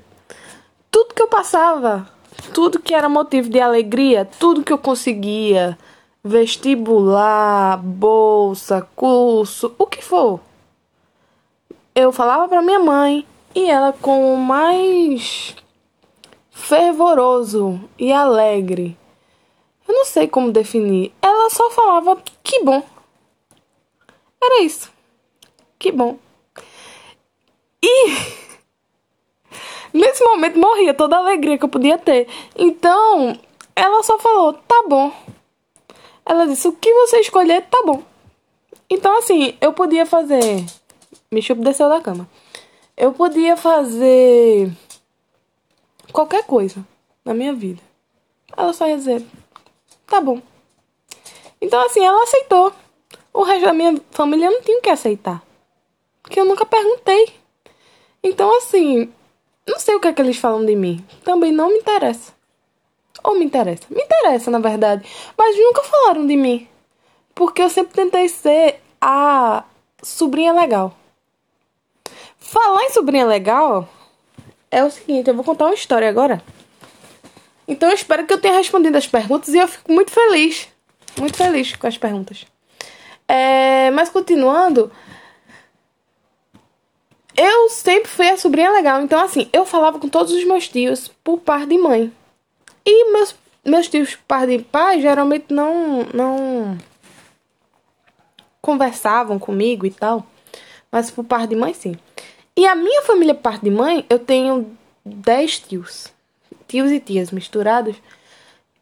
Tudo 0.91 1.15
que 1.15 1.23
eu 1.23 1.29
passava, 1.29 2.11
tudo 2.53 2.81
que 2.81 2.93
era 2.93 3.09
motivo 3.09 3.49
de 3.49 3.61
alegria, 3.61 4.25
tudo 4.25 4.65
que 4.65 4.73
eu 4.73 4.79
conseguia, 4.79 5.79
vestibular, 6.25 7.79
bolsa, 7.79 8.85
curso, 8.97 9.73
o 9.79 9.87
que 9.87 10.03
for. 10.03 10.41
Eu 11.95 12.11
falava 12.11 12.49
para 12.49 12.61
minha 12.61 12.81
mãe 12.81 13.25
e 13.55 13.71
ela 13.71 13.93
com 13.93 14.35
o 14.35 14.37
mais 14.37 15.55
fervoroso 16.51 17.81
e 17.97 18.13
alegre. 18.13 18.99
Eu 19.87 19.95
não 19.95 20.05
sei 20.05 20.27
como 20.27 20.51
definir. 20.51 21.13
Ela 21.23 21.49
só 21.49 21.71
falava 21.71 22.19
que 22.43 22.65
bom. 22.65 22.83
Era 24.43 24.63
isso. 24.63 24.91
Que 25.79 25.93
bom. 25.93 26.19
E 27.83 28.09
nesse 29.93 30.25
momento 30.25 30.59
morria 30.59 30.95
toda 30.95 31.17
a 31.17 31.21
alegria 31.21 31.59
que 31.59 31.65
eu 31.65 31.69
podia 31.69 31.99
ter. 31.99 32.29
Então, 32.57 33.39
ela 33.75 34.03
só 34.03 34.19
falou: 34.19 34.53
"Tá 34.53 34.85
bom". 34.89 35.13
Ela 36.29 36.47
disse: 36.47 36.69
O 36.69 36.73
que 36.73 36.93
você 36.93 37.21
escolher, 37.21 37.63
tá 37.63 37.83
bom. 37.87 38.03
Então, 38.91 39.17
assim, 39.19 39.57
eu 39.63 39.73
podia 39.73 40.05
fazer. 40.05 40.63
Me 41.31 41.41
chupo 41.41 41.63
desceu 41.63 41.89
da 41.89 42.03
cama. 42.03 42.29
Eu 42.95 43.13
podia 43.13 43.57
fazer. 43.57 44.71
qualquer 46.13 46.45
coisa 46.45 46.85
na 47.25 47.33
minha 47.33 47.55
vida. 47.55 47.81
Ela 48.55 48.75
só 48.75 48.87
ia 48.87 48.99
dizer: 48.99 49.25
Tá 50.07 50.21
bom. 50.21 50.43
Então, 51.63 51.81
assim, 51.87 52.05
ela 52.05 52.23
aceitou. 52.23 52.73
O 53.39 53.45
resto 53.45 53.67
da 53.67 53.73
minha 53.73 53.97
família 54.11 54.51
não 54.51 54.61
tinha 54.63 54.81
que 54.81 54.91
aceitar. 54.91 55.41
Porque 56.21 56.41
eu 56.41 56.45
nunca 56.45 56.67
perguntei. 56.67 57.33
Então, 58.21 58.59
assim, 58.59 59.13
não 59.65 59.79
sei 59.79 59.95
o 59.95 60.01
que 60.01 60.09
é 60.09 60.13
que 60.13 60.21
eles 60.21 60.39
falam 60.39 60.67
de 60.67 60.75
mim. 60.75 61.07
Também 61.23 61.53
não 61.53 61.69
me 61.69 61.79
interessa. 61.79 62.33
Ou 63.23 63.39
me 63.39 63.45
interessa? 63.45 63.85
Me 63.91 64.03
interessa, 64.03 64.51
na 64.51 64.59
verdade. 64.59 65.09
Mas 65.37 65.57
nunca 65.57 65.85
falaram 65.85 66.27
de 66.27 66.37
mim. 66.37 66.67
Porque 67.33 67.63
eu 67.63 67.71
sempre 67.71 67.95
tentei 67.95 68.29
ser 68.29 68.81
a 69.01 69.63
sobrinha 70.03 70.53
legal. 70.53 70.93
Falar 72.41 72.87
em 72.87 72.91
sobrinha 72.91 73.25
legal 73.25 73.89
é 74.69 74.83
o 74.83 74.91
seguinte, 74.91 75.29
eu 75.29 75.35
vou 75.37 75.45
contar 75.45 75.67
uma 75.67 75.75
história 75.75 76.09
agora. 76.09 76.43
Então 77.69 77.89
eu 77.89 77.95
espero 77.95 78.27
que 78.27 78.33
eu 78.33 78.41
tenha 78.41 78.57
respondido 78.57 78.99
as 78.99 79.07
perguntas 79.07 79.55
e 79.55 79.59
eu 79.59 79.69
fico 79.69 79.93
muito 79.93 80.11
feliz. 80.11 80.67
Muito 81.17 81.37
feliz 81.37 81.77
com 81.77 81.87
as 81.87 81.97
perguntas. 81.97 82.45
É, 83.29 83.91
mas 83.91 84.09
continuando, 84.09 84.91
eu 87.37 87.69
sempre 87.69 88.09
fui 88.09 88.29
a 88.29 88.37
sobrinha 88.37 88.73
legal. 88.73 89.01
Então, 89.03 89.21
assim, 89.21 89.49
eu 89.53 89.65
falava 89.65 89.99
com 89.99 90.09
todos 90.09 90.33
os 90.33 90.45
meus 90.45 90.67
tios 90.67 91.09
por 91.23 91.39
par 91.39 91.67
de 91.67 91.79
mãe. 91.79 92.13
E 92.85 93.13
meus, 93.13 93.35
meus 93.65 93.87
tios 93.87 94.17
par 94.27 94.47
de 94.47 94.59
pai 94.59 95.01
geralmente 95.01 95.53
não, 95.53 96.05
não 96.13 96.79
conversavam 98.61 99.39
comigo 99.39 99.87
e 99.87 99.91
tal. 99.91 100.27
Mas 100.91 101.11
por 101.11 101.25
par 101.25 101.47
de 101.47 101.55
mãe, 101.55 101.75
sim. 101.75 101.95
E 102.57 102.67
a 102.67 102.75
minha 102.75 103.03
família 103.03 103.35
par 103.35 103.61
de 103.61 103.71
mãe, 103.71 104.05
eu 104.11 104.19
tenho 104.19 104.77
10 105.05 105.61
tios. 105.61 106.13
Tios 106.67 106.91
e 106.91 106.99
tias 106.99 107.31
misturados. 107.31 107.95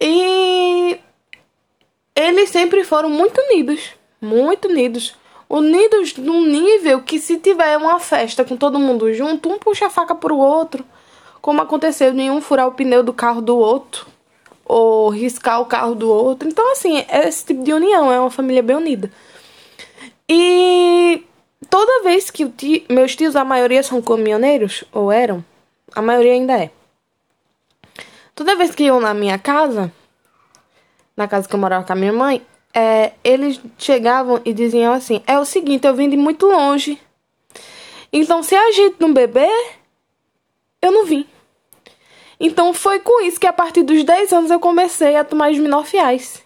E 0.00 0.98
eles 2.14 2.48
sempre 2.48 2.84
foram 2.84 3.10
muito 3.10 3.38
unidos. 3.38 3.90
Muito 4.20 4.68
unidos. 4.68 5.14
Unidos 5.48 6.16
num 6.16 6.44
nível 6.44 7.02
que 7.02 7.18
se 7.18 7.38
tiver 7.38 7.76
uma 7.76 8.00
festa 8.00 8.44
com 8.44 8.56
todo 8.56 8.78
mundo 8.78 9.12
junto, 9.12 9.48
um 9.48 9.58
puxa 9.58 9.86
a 9.86 9.90
faca 9.90 10.14
pro 10.14 10.36
outro 10.36 10.84
como 11.46 11.62
aconteceu 11.62 12.12
nenhum 12.12 12.40
furar 12.40 12.66
o 12.66 12.72
pneu 12.72 13.04
do 13.04 13.12
carro 13.12 13.40
do 13.40 13.56
outro 13.56 14.04
ou 14.64 15.08
riscar 15.08 15.60
o 15.60 15.66
carro 15.66 15.94
do 15.94 16.10
outro. 16.10 16.48
Então, 16.48 16.72
assim, 16.72 17.04
é 17.08 17.28
esse 17.28 17.44
tipo 17.44 17.62
de 17.62 17.72
união, 17.72 18.10
é 18.10 18.18
uma 18.18 18.32
família 18.32 18.64
bem 18.64 18.74
unida. 18.74 19.12
E 20.28 21.24
toda 21.70 22.02
vez 22.02 22.32
que 22.32 22.48
tio, 22.48 22.82
meus 22.90 23.14
tios, 23.14 23.36
a 23.36 23.44
maioria 23.44 23.80
são 23.84 24.02
caminhoneiros, 24.02 24.82
ou 24.92 25.12
eram, 25.12 25.44
a 25.94 26.02
maioria 26.02 26.32
ainda 26.32 26.54
é. 26.54 26.72
Toda 28.34 28.56
vez 28.56 28.74
que 28.74 28.82
iam 28.82 28.98
na 29.00 29.14
minha 29.14 29.38
casa, 29.38 29.92
na 31.16 31.28
casa 31.28 31.48
que 31.48 31.54
eu 31.54 31.60
morava 31.60 31.84
com 31.84 31.92
a 31.92 31.96
minha 31.96 32.12
mãe, 32.12 32.44
é, 32.78 33.14
eles 33.24 33.58
chegavam 33.78 34.38
e 34.44 34.52
diziam 34.52 34.92
assim: 34.92 35.22
é 35.26 35.38
o 35.38 35.46
seguinte, 35.46 35.86
eu 35.86 35.94
vim 35.94 36.10
de 36.10 36.16
muito 36.16 36.44
longe. 36.46 37.00
Então, 38.12 38.42
se 38.42 38.54
a 38.54 38.70
gente 38.72 38.96
não 39.00 39.14
beber, 39.14 39.50
eu 40.82 40.92
não 40.92 41.06
vim. 41.06 41.26
Então 42.38 42.74
foi 42.74 42.98
com 43.00 43.22
isso 43.22 43.40
que 43.40 43.46
a 43.46 43.52
partir 43.52 43.82
dos 43.82 44.04
10 44.04 44.30
anos 44.30 44.50
eu 44.50 44.60
comecei 44.60 45.16
a 45.16 45.24
tomar 45.24 45.50
esminofiais. 45.50 46.42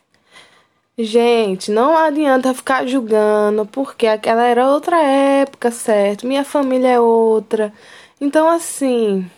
Gente, 0.97 1.71
não 1.73 1.97
adianta 1.97 2.55
ficar 2.55 2.87
julgando, 2.87 3.67
porque 3.67 4.07
aquela 4.07 4.45
era 4.45 4.69
outra 4.69 5.03
época, 5.03 5.71
certo? 5.73 6.27
Minha 6.27 6.45
família 6.45 6.89
é 6.91 7.01
outra. 7.01 7.73
Então, 8.21 8.49
assim, 8.49 9.29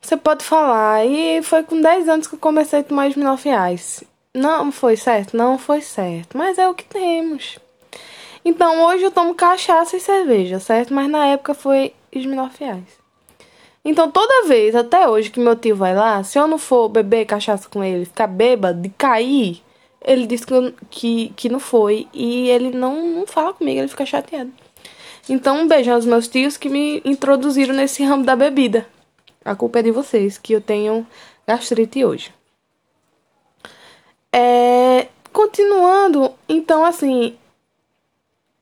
você 0.00 0.16
pode 0.16 0.44
falar. 0.44 1.06
E 1.06 1.42
foi 1.42 1.62
com 1.62 1.80
10 1.80 2.08
anos 2.08 2.26
que 2.26 2.34
eu 2.34 2.38
comecei 2.38 2.80
a 2.80 2.84
tomar 2.84 3.08
esminofiais. 3.08 4.04
Não 4.34 4.70
foi 4.70 4.96
certo? 4.96 5.36
Não 5.36 5.58
foi 5.58 5.80
certo. 5.80 6.38
Mas 6.38 6.58
é 6.58 6.68
o 6.68 6.74
que 6.74 6.84
temos. 6.84 7.58
Então, 8.44 8.84
hoje 8.84 9.04
eu 9.04 9.10
tomo 9.10 9.34
cachaça 9.34 9.96
e 9.96 10.00
cerveja, 10.00 10.60
certo? 10.60 10.94
Mas 10.94 11.08
na 11.10 11.26
época 11.26 11.52
foi 11.52 11.92
esminofiais. 12.12 13.00
Então 13.84 14.10
toda 14.10 14.46
vez, 14.46 14.74
até 14.74 15.08
hoje, 15.08 15.30
que 15.30 15.40
meu 15.40 15.56
tio 15.56 15.74
vai 15.74 15.94
lá, 15.94 16.22
se 16.22 16.38
eu 16.38 16.46
não 16.46 16.58
for 16.58 16.88
beber 16.88 17.24
cachaça 17.24 17.68
com 17.68 17.82
ele, 17.82 18.04
ficar 18.04 18.26
bêbado, 18.26 18.82
de 18.82 18.90
cair, 18.90 19.62
ele 20.04 20.26
diz 20.26 20.44
que, 20.44 20.74
que, 20.90 21.32
que 21.34 21.48
não 21.48 21.58
foi. 21.58 22.06
E 22.12 22.48
ele 22.50 22.70
não, 22.70 23.06
não 23.06 23.26
fala 23.26 23.54
comigo, 23.54 23.80
ele 23.80 23.88
fica 23.88 24.06
chateado. 24.06 24.52
Então, 25.28 25.60
um 25.60 25.68
beijo 25.68 25.90
aos 25.90 26.04
meus 26.04 26.28
tios 26.28 26.56
que 26.56 26.68
me 26.68 27.00
introduziram 27.04 27.74
nesse 27.74 28.02
ramo 28.04 28.24
da 28.24 28.36
bebida. 28.36 28.86
A 29.44 29.54
culpa 29.54 29.78
é 29.78 29.82
de 29.82 29.90
vocês, 29.90 30.38
que 30.38 30.52
eu 30.52 30.60
tenho 30.60 31.06
gastrite 31.46 32.04
hoje. 32.04 32.32
É, 34.32 35.08
continuando, 35.32 36.32
então, 36.48 36.84
assim, 36.84 37.36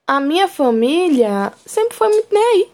a 0.07 0.21
minha 0.21 0.49
família 0.49 1.53
sempre 1.67 1.95
foi 1.95 2.09
muito 2.09 2.29
nem 2.33 2.43
aí. 2.43 2.69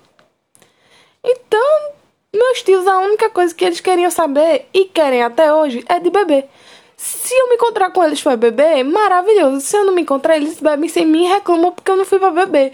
Então, 1.24 1.92
meus 2.34 2.62
tios, 2.62 2.86
a 2.86 3.00
única 3.00 3.30
coisa 3.30 3.54
que 3.54 3.64
eles 3.64 3.80
queriam 3.80 4.10
saber 4.10 4.66
e 4.72 4.84
querem 4.84 5.22
até 5.22 5.52
hoje 5.52 5.84
é 5.88 5.98
de 5.98 6.10
beber. 6.10 6.48
Se 6.96 7.34
eu 7.34 7.48
me 7.48 7.56
encontrar 7.56 7.90
com 7.90 8.04
eles 8.04 8.22
para 8.22 8.36
beber, 8.36 8.84
maravilhoso. 8.84 9.60
Se 9.60 9.76
eu 9.76 9.84
não 9.84 9.94
me 9.94 10.02
encontrar, 10.02 10.36
eles 10.36 10.60
bebem 10.60 10.88
sem 10.88 11.06
mim 11.06 11.24
e 11.24 11.28
reclamam 11.28 11.72
porque 11.72 11.90
eu 11.90 11.96
não 11.96 12.04
fui 12.04 12.18
para 12.18 12.30
beber. 12.30 12.72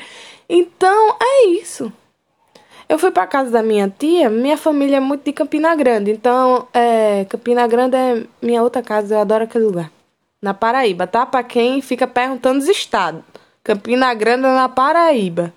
Então, 0.49 1.17
é 1.21 1.47
isso. 1.47 1.93
Eu 2.89 2.99
fui 2.99 3.11
para 3.11 3.27
casa 3.27 3.51
da 3.51 3.63
minha 3.63 3.89
tia, 3.89 4.29
minha 4.29 4.57
família 4.57 4.97
é 4.97 5.01
muito 5.01 5.25
de 5.25 5.33
Campina 5.33 5.75
Grande. 5.77 6.11
Então, 6.11 6.67
é, 6.75 7.25
Campina 7.29 7.67
Grande 7.67 7.97
é 7.97 8.25
minha 8.43 8.63
outra 8.63 8.83
casa, 8.83 9.15
eu 9.15 9.21
adoro 9.21 9.45
aquele 9.45 9.65
lugar. 9.65 9.91
Na 10.41 10.55
Paraíba, 10.55 11.07
tá? 11.07 11.27
Para 11.27 11.45
quem 11.45 11.83
fica 11.83 12.07
perguntando 12.07 12.59
os 12.59 12.69
estados. 12.69 13.23
Campina 13.63 14.13
Grande 14.15 14.47
é 14.47 14.55
na 14.55 14.69
Paraíba. 14.69 15.53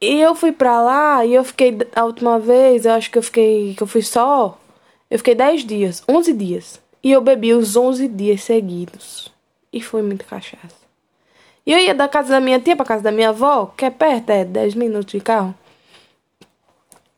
E 0.00 0.18
eu 0.20 0.34
fui 0.34 0.52
pra 0.52 0.80
lá 0.80 1.26
e 1.26 1.34
eu 1.34 1.44
fiquei 1.44 1.76
a 1.94 2.04
última 2.04 2.38
vez, 2.38 2.86
eu 2.86 2.92
acho 2.92 3.10
que 3.10 3.18
eu 3.18 3.22
fiquei, 3.22 3.74
que 3.74 3.82
eu 3.82 3.86
fui 3.86 4.00
só, 4.00 4.58
eu 5.10 5.18
fiquei 5.18 5.34
10 5.34 5.64
dias, 5.64 6.02
11 6.08 6.32
dias. 6.32 6.80
E 7.02 7.10
eu 7.10 7.20
bebi 7.20 7.52
os 7.52 7.76
11 7.76 8.08
dias 8.08 8.42
seguidos. 8.42 9.30
E 9.72 9.80
foi 9.82 10.02
muita 10.02 10.24
cachaça. 10.24 10.80
E 11.66 11.72
eu 11.72 11.78
ia 11.78 11.94
da 11.94 12.08
casa 12.08 12.30
da 12.30 12.40
minha 12.40 12.58
tia 12.58 12.76
pra 12.76 12.86
casa 12.86 13.02
da 13.02 13.12
minha 13.12 13.30
avó, 13.30 13.66
que 13.76 13.84
é 13.84 13.90
perto, 13.90 14.30
é 14.30 14.44
10 14.44 14.74
minutos 14.74 15.12
de 15.12 15.20
carro. 15.20 15.54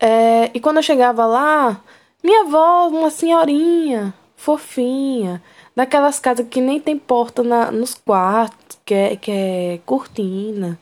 É, 0.00 0.50
e 0.52 0.60
quando 0.60 0.78
eu 0.78 0.82
chegava 0.82 1.24
lá, 1.26 1.80
minha 2.22 2.42
avó, 2.42 2.88
uma 2.88 3.10
senhorinha, 3.10 4.12
fofinha, 4.42 5.40
daquelas 5.74 6.18
casas 6.18 6.46
que 6.50 6.60
nem 6.60 6.80
tem 6.80 6.98
porta 6.98 7.44
na, 7.44 7.70
nos 7.70 7.94
quartos, 7.94 8.76
que 8.84 8.92
é, 8.92 9.16
que 9.16 9.30
é 9.30 9.80
cortina. 9.86 10.76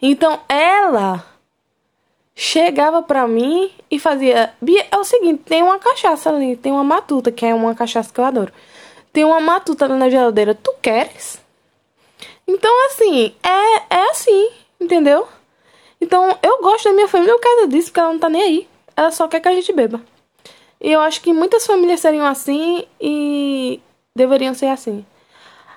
Então 0.00 0.40
ela 0.46 1.24
chegava 2.34 3.02
pra 3.02 3.26
mim 3.26 3.70
e 3.90 3.98
fazia: 3.98 4.52
Bia, 4.60 4.86
é 4.90 4.96
o 4.98 5.04
seguinte, 5.04 5.42
tem 5.46 5.62
uma 5.62 5.78
cachaça 5.78 6.28
ali, 6.28 6.54
tem 6.54 6.70
uma 6.70 6.84
matuta, 6.84 7.32
que 7.32 7.46
é 7.46 7.54
uma 7.54 7.74
cachaça 7.74 8.12
que 8.12 8.20
eu 8.20 8.24
adoro. 8.26 8.52
Tem 9.10 9.24
uma 9.24 9.40
matuta 9.40 9.86
ali 9.86 9.94
na 9.94 10.10
geladeira, 10.10 10.54
tu 10.54 10.74
queres? 10.82 11.40
Então, 12.46 12.86
assim, 12.86 13.34
é, 13.42 13.96
é 13.96 14.10
assim, 14.10 14.50
entendeu? 14.78 15.26
Então, 15.98 16.36
eu 16.42 16.60
gosto 16.60 16.84
da 16.84 16.92
minha 16.92 17.08
família 17.08 17.34
por 17.34 17.40
causa 17.40 17.68
disso, 17.68 17.88
porque 17.88 18.00
ela 18.00 18.12
não 18.12 18.18
tá 18.18 18.28
nem 18.28 18.42
aí. 18.42 18.68
Ela 18.94 19.10
só 19.10 19.28
quer 19.28 19.40
que 19.40 19.48
a 19.48 19.54
gente 19.54 19.72
beba. 19.72 20.00
E 20.82 20.90
eu 20.90 21.00
acho 21.00 21.20
que 21.20 21.32
muitas 21.32 21.64
famílias 21.64 22.00
seriam 22.00 22.26
assim 22.26 22.84
e 23.00 23.80
deveriam 24.14 24.52
ser 24.52 24.66
assim. 24.66 25.06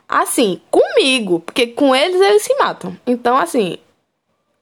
Assim, 0.09 0.59
comigo, 0.71 1.41
porque 1.41 1.67
com 1.67 1.95
eles 1.95 2.19
eles 2.19 2.41
se 2.41 2.55
matam. 2.55 2.97
Então, 3.05 3.38
assim, 3.38 3.77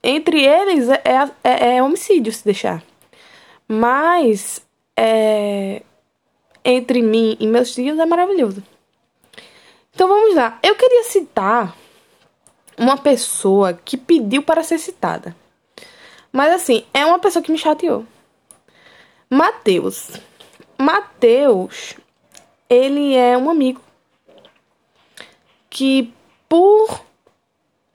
entre 0.03 0.43
eles 0.43 0.89
é, 0.89 1.01
é, 1.43 1.75
é 1.75 1.83
homicídio 1.83 2.33
se 2.33 2.43
deixar. 2.43 2.83
Mas 3.67 4.61
é, 4.97 5.81
entre 6.63 7.01
mim 7.01 7.37
e 7.39 7.47
meus 7.47 7.73
tios 7.73 7.97
é 7.97 8.05
maravilhoso. 8.05 8.61
Então 9.95 10.09
vamos 10.09 10.35
lá. 10.35 10.59
Eu 10.61 10.75
queria 10.75 11.03
citar 11.05 11.73
uma 12.77 12.97
pessoa 12.97 13.73
que 13.73 13.95
pediu 13.95 14.43
para 14.43 14.63
ser 14.63 14.77
citada. 14.77 15.33
Mas 16.33 16.51
assim, 16.51 16.83
é 16.93 17.05
uma 17.05 17.19
pessoa 17.19 17.43
que 17.43 17.51
me 17.51 17.57
chateou. 17.57 18.05
Mateus. 19.29 20.11
Mateus, 20.83 21.95
ele 22.69 23.15
é 23.15 23.37
um 23.37 23.49
amigo 23.49 23.81
que 25.69 26.13
por 26.49 27.01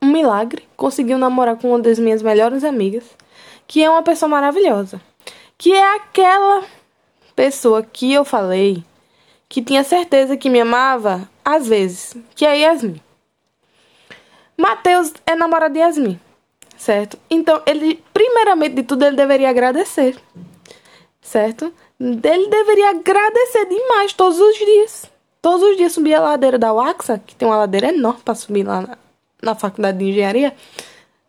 um 0.00 0.06
milagre, 0.06 0.66
conseguiu 0.76 1.18
namorar 1.18 1.56
com 1.56 1.68
uma 1.68 1.78
das 1.78 1.98
minhas 1.98 2.22
melhores 2.22 2.64
amigas, 2.64 3.04
que 3.66 3.82
é 3.82 3.90
uma 3.90 4.02
pessoa 4.02 4.28
maravilhosa. 4.28 5.00
Que 5.58 5.72
é 5.72 5.96
aquela 5.96 6.64
pessoa 7.36 7.82
que 7.82 8.12
eu 8.12 8.24
falei 8.24 8.82
que 9.48 9.62
tinha 9.62 9.84
certeza 9.84 10.36
que 10.36 10.48
me 10.48 10.60
amava 10.60 11.28
às 11.44 11.68
vezes, 11.68 12.16
que 12.34 12.46
é 12.46 12.58
Yasmin. 12.58 13.00
Mateus 14.56 15.12
é 15.26 15.34
namorado 15.34 15.74
de 15.74 15.80
Yasmin, 15.80 16.20
certo? 16.76 17.18
Então, 17.30 17.62
ele, 17.66 18.02
primeiramente 18.12 18.76
de 18.76 18.82
tudo, 18.82 19.04
ele 19.04 19.16
deveria 19.16 19.50
agradecer, 19.50 20.16
certo? 21.20 21.72
Ele 22.00 22.48
deveria 22.48 22.90
agradecer 22.90 23.66
demais 23.66 24.12
todos 24.12 24.38
os 24.38 24.56
dias. 24.56 25.10
Todos 25.42 25.62
os 25.62 25.76
dias 25.76 25.92
subir 25.92 26.14
a 26.14 26.20
ladeira 26.20 26.58
da 26.58 26.72
Waxa, 26.72 27.20
que 27.24 27.34
tem 27.34 27.46
uma 27.46 27.56
ladeira 27.56 27.88
enorme 27.88 28.20
para 28.24 28.34
subir 28.34 28.64
lá 28.64 28.82
na, 28.82 28.98
na 29.42 29.54
faculdade 29.54 29.98
de 29.98 30.04
engenharia, 30.04 30.54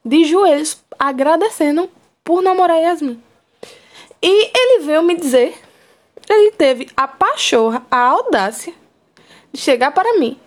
de 0.04 0.26
joelhos, 0.26 0.78
agradecendo 0.98 1.90
por 2.24 2.42
namorar 2.42 2.78
Yasmin. 2.78 3.22
E 4.22 4.52
ele 4.56 4.84
veio 4.84 5.02
me 5.02 5.16
dizer, 5.16 5.58
ele 6.28 6.52
teve 6.52 6.90
a 6.96 7.08
pachorra, 7.08 7.86
a 7.90 8.00
audácia 8.00 8.74
de 9.52 9.60
chegar 9.60 9.92
para 9.92 10.20
mim 10.20 10.40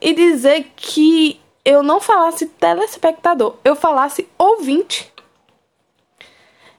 e 0.00 0.12
dizer 0.12 0.70
que 0.76 1.40
eu 1.64 1.82
não 1.82 2.00
falasse 2.00 2.46
telespectador, 2.46 3.56
eu 3.64 3.74
falasse 3.74 4.28
ouvinte. 4.38 5.12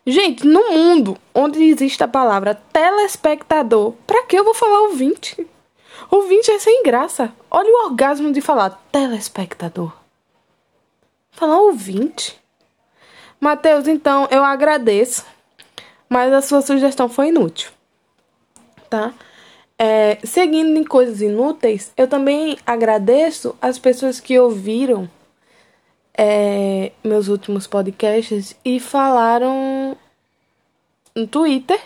Gente, 0.10 0.48
no 0.48 0.72
mundo 0.72 1.18
onde 1.36 1.62
existe 1.62 2.02
a 2.02 2.08
palavra 2.08 2.56
telespectador, 2.56 3.92
para 4.08 4.24
que 4.24 4.40
eu 4.40 4.44
vou 4.46 4.54
falar 4.54 4.84
ouvinte? 4.84 5.46
Ouvinte 6.10 6.50
é 6.50 6.58
sem 6.60 6.82
graça. 6.82 7.34
Olha 7.52 7.70
o 7.70 7.90
orgasmo 7.90 8.32
de 8.32 8.40
falar 8.40 8.82
telespectador. 8.90 9.92
Falar 11.30 11.60
ouvinte? 11.60 12.40
Mateus, 13.38 13.86
então 13.86 14.30
eu 14.32 14.46
agradeço, 14.46 15.26
mas 16.08 16.32
a 16.32 16.42
sua 16.42 16.62
sugestão 16.62 17.10
foi 17.10 17.28
inútil, 17.28 17.70
tá? 18.90 19.14
É, 19.78 20.20
seguindo 20.24 20.80
em 20.80 20.86
coisas 20.86 21.20
inúteis, 21.20 21.92
eu 21.98 22.08
também 22.08 22.58
agradeço 22.66 23.54
as 23.62 23.78
pessoas 23.78 24.22
que 24.22 24.40
ouviram 24.40 25.10
é, 26.18 26.92
meus 27.04 27.28
últimos 27.28 27.68
podcasts 27.68 28.56
e 28.66 28.80
falaram 28.80 29.96
no 31.16 31.28
Twitter 31.28 31.80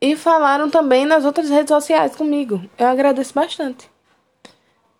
e 0.00 0.14
falaram 0.14 0.68
também 0.68 1.06
nas 1.06 1.24
outras 1.24 1.48
redes 1.48 1.68
sociais 1.70 2.14
comigo. 2.14 2.62
Eu 2.76 2.88
agradeço 2.88 3.32
bastante. 3.32 3.90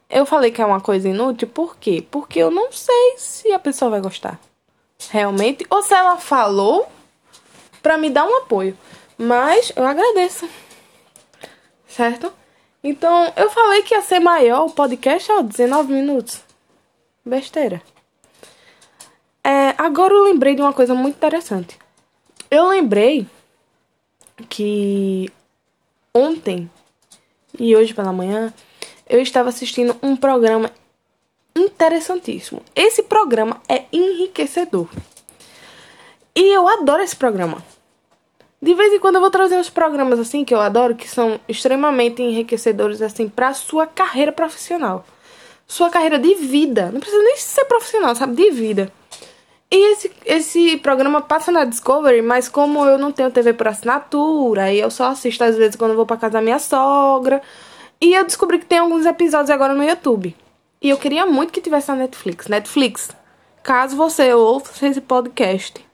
Eu 0.08 0.24
falei 0.24 0.50
que 0.50 0.62
é 0.62 0.66
uma 0.66 0.80
coisa 0.80 1.08
inútil, 1.08 1.48
por 1.48 1.76
quê? 1.76 2.06
Porque 2.10 2.38
eu 2.38 2.50
não 2.50 2.72
sei 2.72 3.14
se 3.18 3.52
a 3.52 3.58
pessoa 3.58 3.90
vai 3.90 4.00
gostar. 4.00 4.40
Realmente. 5.10 5.66
Ou 5.68 5.82
se 5.82 5.92
ela 5.92 6.16
falou 6.16 6.88
pra 7.82 7.98
me 7.98 8.08
dar 8.08 8.24
um 8.24 8.38
apoio. 8.38 8.76
Mas 9.18 9.72
eu 9.76 9.84
agradeço. 9.84 10.48
Certo? 11.86 12.32
Então, 12.82 13.32
eu 13.36 13.50
falei 13.50 13.82
que 13.82 13.94
ia 13.94 14.02
ser 14.02 14.20
maior 14.20 14.66
o 14.66 14.70
podcast, 14.70 15.30
ó, 15.32 15.42
19 15.42 15.92
minutos. 15.92 16.42
Besteira. 17.24 17.82
É, 19.42 19.74
agora 19.78 20.12
eu 20.12 20.24
lembrei 20.24 20.54
de 20.54 20.62
uma 20.62 20.72
coisa 20.72 20.94
muito 20.94 21.16
interessante. 21.16 21.78
Eu 22.50 22.68
lembrei 22.68 23.26
que 24.48 25.30
ontem 26.14 26.70
e 27.58 27.74
hoje 27.74 27.94
pela 27.94 28.12
manhã 28.12 28.52
eu 29.08 29.20
estava 29.20 29.48
assistindo 29.48 29.96
um 30.02 30.16
programa 30.16 30.70
interessantíssimo. 31.54 32.62
Esse 32.74 33.02
programa 33.02 33.60
é 33.68 33.84
enriquecedor. 33.92 34.88
E 36.34 36.54
eu 36.54 36.66
adoro 36.66 37.02
esse 37.02 37.14
programa. 37.14 37.62
De 38.60 38.74
vez 38.74 38.92
em 38.92 38.98
quando 38.98 39.16
eu 39.16 39.20
vou 39.20 39.30
trazer 39.30 39.56
uns 39.56 39.70
programas 39.70 40.18
assim 40.18 40.44
que 40.44 40.54
eu 40.54 40.60
adoro, 40.60 40.94
que 40.94 41.08
são 41.08 41.38
extremamente 41.46 42.22
enriquecedores 42.22 43.02
assim 43.02 43.28
para 43.28 43.52
sua 43.52 43.86
carreira 43.86 44.32
profissional. 44.32 45.04
Sua 45.66 45.90
carreira 45.90 46.18
de 46.18 46.34
vida. 46.34 46.90
Não 46.92 47.00
precisa 47.00 47.22
nem 47.22 47.36
ser 47.36 47.64
profissional, 47.64 48.14
sabe? 48.14 48.36
De 48.36 48.50
vida. 48.50 48.92
E 49.70 49.92
esse, 49.92 50.12
esse 50.24 50.76
programa 50.76 51.20
passa 51.20 51.50
na 51.50 51.64
Discovery, 51.64 52.22
mas 52.22 52.48
como 52.48 52.84
eu 52.84 52.96
não 52.96 53.10
tenho 53.10 53.30
TV 53.30 53.52
por 53.52 53.66
assinatura, 53.66 54.72
e 54.72 54.78
eu 54.78 54.90
só 54.90 55.06
assisto 55.06 55.42
às 55.42 55.56
vezes 55.56 55.74
quando 55.74 55.96
vou 55.96 56.06
pra 56.06 56.16
casa 56.16 56.34
da 56.34 56.40
minha 56.40 56.60
sogra, 56.60 57.42
e 58.00 58.14
eu 58.14 58.24
descobri 58.24 58.58
que 58.58 58.66
tem 58.66 58.78
alguns 58.78 59.04
episódios 59.04 59.50
agora 59.50 59.74
no 59.74 59.82
YouTube. 59.82 60.36
E 60.80 60.90
eu 60.90 60.96
queria 60.96 61.26
muito 61.26 61.52
que 61.52 61.60
tivesse 61.60 61.88
na 61.88 61.96
Netflix. 61.96 62.46
Netflix, 62.46 63.10
caso 63.62 63.96
você 63.96 64.32
ouça 64.32 64.86
esse 64.86 65.00
podcast, 65.00 65.84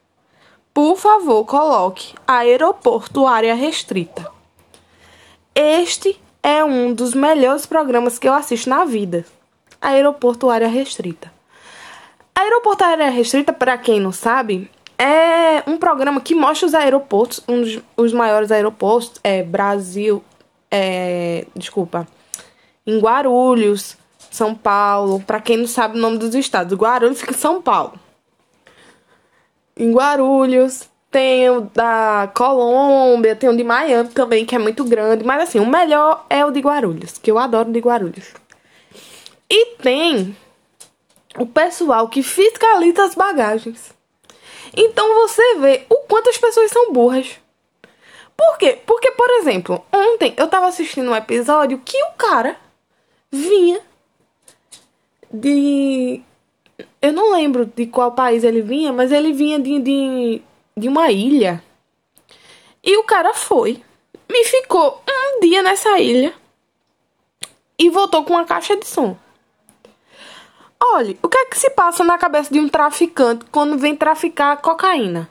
por 0.74 0.96
favor, 0.96 1.44
coloque 1.46 2.14
aeroporto 2.26 3.26
área 3.26 3.54
restrita. 3.54 4.30
Este 5.54 6.20
é 6.42 6.62
um 6.62 6.92
dos 6.92 7.14
melhores 7.14 7.66
programas 7.66 8.18
que 8.18 8.28
eu 8.28 8.34
assisto 8.34 8.68
na 8.68 8.84
vida. 8.84 9.24
Aeroporto 9.80 10.50
área 10.50 10.68
restrita. 10.68 11.32
Aeroporto 12.34 12.84
área 12.84 13.10
restrita, 13.10 13.52
para 13.52 13.78
quem 13.78 14.00
não 14.00 14.12
sabe, 14.12 14.70
é 14.98 15.62
um 15.66 15.78
programa 15.78 16.20
que 16.20 16.34
mostra 16.34 16.66
os 16.66 16.74
aeroportos, 16.74 17.42
um 17.48 17.62
dos 17.62 17.80
os 17.96 18.12
maiores 18.12 18.50
aeroportos 18.50 19.18
é 19.24 19.42
Brasil, 19.42 20.22
é, 20.70 21.46
desculpa, 21.56 22.06
em 22.86 22.98
Guarulhos, 22.98 23.96
São 24.30 24.54
Paulo. 24.54 25.20
Para 25.26 25.40
quem 25.40 25.56
não 25.56 25.66
sabe 25.66 25.98
o 25.98 26.00
nome 26.00 26.18
dos 26.18 26.34
estados, 26.34 26.76
Guarulhos 26.76 27.20
fica 27.20 27.32
em 27.32 27.36
São 27.36 27.62
Paulo. 27.62 27.94
Em 29.76 29.90
Guarulhos, 29.90 30.88
tem 31.10 31.48
o 31.50 31.62
da 31.62 32.30
Colômbia, 32.34 33.34
tem 33.34 33.48
o 33.48 33.56
de 33.56 33.64
Miami 33.64 34.10
também, 34.10 34.44
que 34.44 34.54
é 34.54 34.58
muito 34.58 34.84
grande. 34.84 35.24
Mas 35.24 35.42
assim, 35.42 35.58
o 35.58 35.66
melhor 35.66 36.26
é 36.28 36.44
o 36.44 36.50
de 36.50 36.60
Guarulhos, 36.60 37.18
que 37.18 37.30
eu 37.30 37.38
adoro 37.38 37.72
de 37.72 37.80
Guarulhos. 37.80 38.32
E 39.50 39.66
tem 39.82 40.36
o 41.36 41.44
pessoal 41.44 42.08
que 42.08 42.22
fiscaliza 42.22 43.04
as 43.04 43.14
bagagens. 43.14 43.92
Então 44.76 45.14
você 45.14 45.56
vê 45.56 45.84
o 45.88 45.96
quanto 46.06 46.30
as 46.30 46.38
pessoas 46.38 46.70
são 46.70 46.92
burras. 46.92 47.40
Por 48.36 48.56
quê? 48.58 48.78
Porque, 48.86 49.10
por 49.10 49.28
exemplo, 49.32 49.84
ontem 49.92 50.32
eu 50.36 50.48
tava 50.48 50.66
assistindo 50.66 51.10
um 51.10 51.16
episódio 51.16 51.82
que 51.84 52.00
o 52.04 52.12
cara 52.12 52.56
vinha 53.30 53.80
de. 55.32 56.22
Eu 57.02 57.12
não 57.12 57.32
lembro 57.32 57.66
de 57.66 57.86
qual 57.86 58.12
país 58.12 58.44
ele 58.44 58.62
vinha, 58.62 58.92
mas 58.92 59.12
ele 59.12 59.32
vinha 59.32 59.58
de, 59.58 59.78
de, 59.80 60.42
de 60.76 60.88
uma 60.88 61.10
ilha. 61.10 61.62
E 62.82 62.96
o 62.96 63.04
cara 63.04 63.34
foi, 63.34 63.82
me 64.30 64.44
ficou 64.44 65.02
um 65.08 65.40
dia 65.40 65.62
nessa 65.62 65.98
ilha 65.98 66.32
e 67.78 67.90
voltou 67.90 68.24
com 68.24 68.34
uma 68.34 68.44
caixa 68.44 68.76
de 68.76 68.86
som. 68.86 69.18
Olhe, 70.82 71.18
o 71.22 71.28
que 71.28 71.36
é 71.36 71.44
que 71.44 71.58
se 71.58 71.68
passa 71.70 72.02
na 72.02 72.16
cabeça 72.16 72.52
de 72.52 72.58
um 72.58 72.68
traficante 72.68 73.44
quando 73.52 73.76
vem 73.76 73.94
traficar 73.94 74.56
cocaína? 74.56 75.28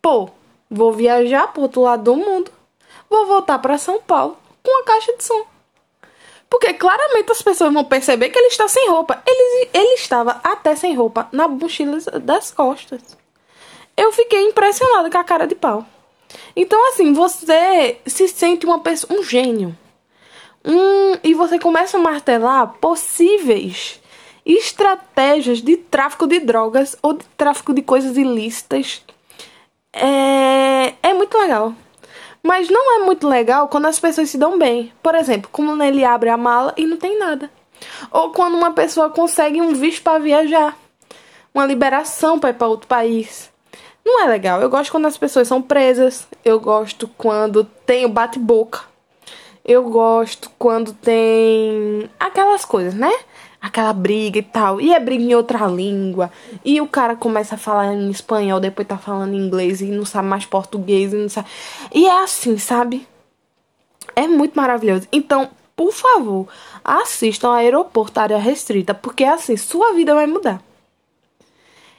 Pô, 0.00 0.30
vou 0.70 0.92
viajar 0.92 1.48
pro 1.48 1.62
outro 1.62 1.82
lado 1.82 2.04
do 2.04 2.16
mundo. 2.16 2.50
Vou 3.10 3.26
voltar 3.26 3.58
para 3.58 3.78
São 3.78 4.00
Paulo 4.00 4.38
com 4.62 4.70
uma 4.70 4.84
caixa 4.84 5.12
de 5.16 5.24
som. 5.24 5.44
Porque 6.48 6.72
claramente 6.72 7.32
as 7.32 7.42
pessoas 7.42 7.72
vão 7.72 7.84
perceber 7.84 8.30
que 8.30 8.38
ele 8.38 8.48
está 8.48 8.68
sem 8.68 8.88
roupa. 8.88 9.22
Ele, 9.26 9.68
ele 9.74 9.94
estava 9.94 10.40
até 10.42 10.74
sem 10.76 10.94
roupa 10.94 11.28
na 11.32 11.48
mochila 11.48 11.98
das 12.20 12.50
costas. 12.50 13.18
Eu 13.96 14.12
fiquei 14.12 14.44
impressionada 14.44 15.10
com 15.10 15.18
a 15.18 15.24
cara 15.24 15.46
de 15.46 15.56
pau. 15.56 15.84
Então, 16.54 16.88
assim, 16.88 17.12
você 17.12 17.98
se 18.06 18.28
sente 18.28 18.64
uma 18.64 18.78
pessoa, 18.78 19.18
um 19.18 19.22
gênio. 19.24 19.76
Um, 20.64 21.18
e 21.24 21.34
você 21.34 21.58
começa 21.58 21.96
a 21.96 22.00
martelar 22.00 22.74
possíveis 22.74 24.00
estratégias 24.48 25.60
de 25.60 25.76
tráfico 25.76 26.26
de 26.26 26.40
drogas 26.40 26.96
ou 27.02 27.12
de 27.12 27.24
tráfico 27.36 27.74
de 27.74 27.82
coisas 27.82 28.16
ilícitas. 28.16 29.04
É, 29.92 30.94
é 31.02 31.12
muito 31.12 31.36
legal. 31.36 31.74
Mas 32.42 32.70
não 32.70 32.96
é 32.96 33.04
muito 33.04 33.28
legal 33.28 33.68
quando 33.68 33.86
as 33.86 34.00
pessoas 34.00 34.30
se 34.30 34.38
dão 34.38 34.58
bem. 34.58 34.90
Por 35.02 35.14
exemplo, 35.14 35.50
quando 35.52 35.82
ele 35.82 36.04
abre 36.04 36.30
a 36.30 36.36
mala 36.36 36.72
e 36.76 36.86
não 36.86 36.96
tem 36.96 37.18
nada. 37.18 37.50
Ou 38.10 38.32
quando 38.32 38.56
uma 38.56 38.72
pessoa 38.72 39.10
consegue 39.10 39.60
um 39.60 39.74
visto 39.74 40.02
para 40.02 40.18
viajar. 40.18 40.76
Uma 41.52 41.66
liberação 41.66 42.38
para 42.38 42.50
ir 42.50 42.54
para 42.54 42.68
outro 42.68 42.86
país. 42.86 43.50
Não 44.04 44.24
é 44.24 44.26
legal. 44.28 44.62
Eu 44.62 44.70
gosto 44.70 44.90
quando 44.90 45.06
as 45.06 45.18
pessoas 45.18 45.46
são 45.46 45.60
presas. 45.60 46.26
Eu 46.42 46.58
gosto 46.58 47.06
quando 47.18 47.64
tem 47.64 48.06
o 48.06 48.08
bate-boca. 48.08 48.80
Eu 49.68 49.84
gosto 49.84 50.50
quando 50.58 50.94
tem 50.94 52.10
aquelas 52.18 52.64
coisas, 52.64 52.94
né? 52.94 53.12
aquela 53.60 53.92
briga 53.92 54.38
e 54.38 54.42
tal. 54.42 54.80
E 54.80 54.94
é 54.94 55.00
briga 55.00 55.22
em 55.22 55.34
outra 55.34 55.66
língua. 55.66 56.30
E 56.64 56.80
o 56.80 56.86
cara 56.86 57.16
começa 57.16 57.54
a 57.54 57.58
falar 57.58 57.92
em 57.92 58.10
espanhol, 58.10 58.60
depois 58.60 58.86
tá 58.86 58.96
falando 58.96 59.34
inglês 59.34 59.80
e 59.80 59.86
não 59.86 60.04
sabe 60.04 60.28
mais 60.28 60.46
português 60.46 61.12
e 61.12 61.16
não 61.16 61.28
sabe. 61.28 61.48
E 61.94 62.06
é 62.06 62.22
assim, 62.22 62.56
sabe? 62.58 63.06
É 64.16 64.26
muito 64.26 64.54
maravilhoso. 64.54 65.06
Então, 65.12 65.50
por 65.76 65.92
favor, 65.92 66.48
assistam 66.84 67.50
a 67.50 67.56
Aeroporto 67.56 68.18
Área 68.18 68.38
Restrita, 68.38 68.94
porque 68.94 69.24
assim, 69.24 69.56
sua 69.56 69.92
vida 69.92 70.14
vai 70.14 70.26
mudar. 70.26 70.62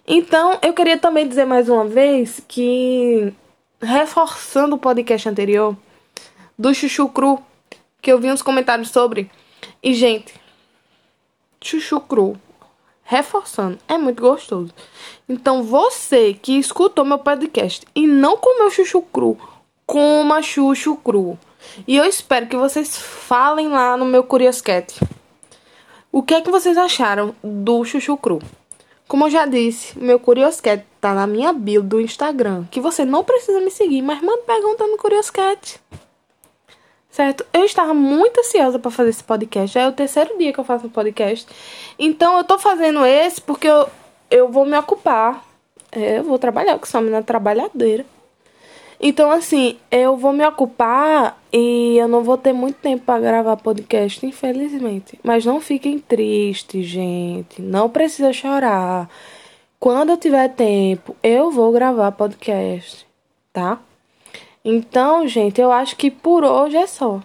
Então, 0.08 0.58
eu 0.64 0.74
queria 0.74 0.98
também 0.98 1.28
dizer 1.28 1.46
mais 1.46 1.70
uma 1.70 1.86
vez 1.86 2.42
que, 2.48 3.32
reforçando 3.80 4.76
o 4.76 4.80
podcast 4.80 5.30
anterior 5.30 5.78
do 6.58 6.74
Chuchu 6.74 7.08
Cru, 7.10 7.40
que 8.02 8.12
eu 8.12 8.20
vi 8.20 8.32
uns 8.32 8.42
comentários 8.42 8.90
sobre. 8.90 9.30
E, 9.82 9.94
gente, 9.94 10.34
chuchu 11.62 12.00
cru. 12.00 12.40
Reforçando, 13.04 13.80
é 13.88 13.98
muito 13.98 14.22
gostoso. 14.22 14.72
Então, 15.28 15.64
você 15.64 16.34
que 16.34 16.60
escutou 16.60 17.04
meu 17.04 17.18
podcast 17.18 17.86
e 17.96 18.06
não 18.06 18.38
comeu 18.38 18.70
chuchu 18.70 19.02
cru, 19.02 19.36
coma 19.86 20.44
chuchu 20.44 20.96
cru. 20.98 21.38
E 21.88 21.96
eu 21.96 22.06
espero 22.06 22.46
que 22.46 22.56
vocês 22.56 22.96
falem 22.98 23.68
lá 23.68 23.98
no 23.98 24.06
meu 24.06 24.24
Curioscat. 24.24 25.00
O 26.12 26.22
que 26.22 26.36
é 26.36 26.42
que 26.42 26.52
vocês 26.52 26.78
acharam 26.78 27.36
do 27.44 27.84
chuchu 27.84 28.16
cru? 28.16 28.40
Como 29.08 29.26
eu 29.26 29.32
já 29.32 29.48
disse, 29.48 29.98
meu 29.98 30.20
Curioscat 30.20 30.86
tá 31.02 31.16
na 31.16 31.26
minha 31.26 31.52
bio 31.52 31.82
do 31.82 32.00
Instagram. 32.00 32.66
Que 32.70 32.80
você 32.80 33.04
não 33.04 33.24
precisa 33.24 33.60
me 33.60 33.72
seguir, 33.72 34.04
mas 34.04 34.22
manda 34.22 34.44
pergunta 34.44 34.86
no 34.86 34.98
Curioscat 34.98 35.80
certo? 37.10 37.46
Eu 37.54 37.66
estava 37.66 37.94
muito 37.94 38.40
ansiosa 38.40 38.80
para 38.80 38.92
fazer 38.92 39.10
esse 39.10 39.24
podcast. 39.24 39.74
Já 39.74 39.82
é 39.82 39.88
o 39.88 39.94
terceiro 39.94 40.38
dia 40.38 40.54
que 40.54 40.60
eu 40.60 40.64
faço 40.64 40.88
o 40.88 40.90
podcast. 40.90 41.48
Então 41.98 42.38
eu 42.38 42.44
tô 42.44 42.58
fazendo 42.58 43.06
esse 43.06 43.42
porque 43.42 43.68
eu, 43.68 43.90
eu 44.30 44.50
vou 44.50 44.66
me 44.66 44.78
ocupar. 44.78 45.44
É, 45.92 46.20
eu 46.20 46.24
vou 46.24 46.38
trabalhar, 46.38 46.74
porque 46.74 46.92
sou 46.92 47.02
uma 47.02 47.24
trabalhadeira. 47.24 48.06
Então, 49.02 49.32
assim, 49.32 49.78
eu 49.90 50.18
vou 50.18 50.34
me 50.34 50.46
ocupar 50.46 51.42
e 51.54 51.98
eu 51.98 52.08
não 52.08 52.22
vou 52.22 52.38
ter 52.38 52.52
muito 52.52 52.76
tempo 52.76 53.06
para 53.06 53.22
gravar 53.22 53.56
podcast, 53.56 54.26
infelizmente. 54.26 55.18
Mas 55.24 55.46
não 55.46 55.62
fiquem 55.62 55.98
tristes, 56.00 56.86
gente. 56.86 57.62
Não 57.62 57.90
precisa 57.90 58.34
chorar. 58.34 59.10
Quando 59.80 60.10
eu 60.10 60.18
tiver 60.18 60.50
tempo, 60.50 61.16
eu 61.24 61.50
vou 61.50 61.72
gravar 61.72 62.12
podcast, 62.12 63.08
tá? 63.54 63.80
Então, 64.64 65.28
gente, 65.28 65.62
eu 65.62 65.72
acho 65.72 65.96
que 65.96 66.12
por 66.12 66.44
hoje 66.44 66.76
é 66.76 66.86
só. 66.86 67.22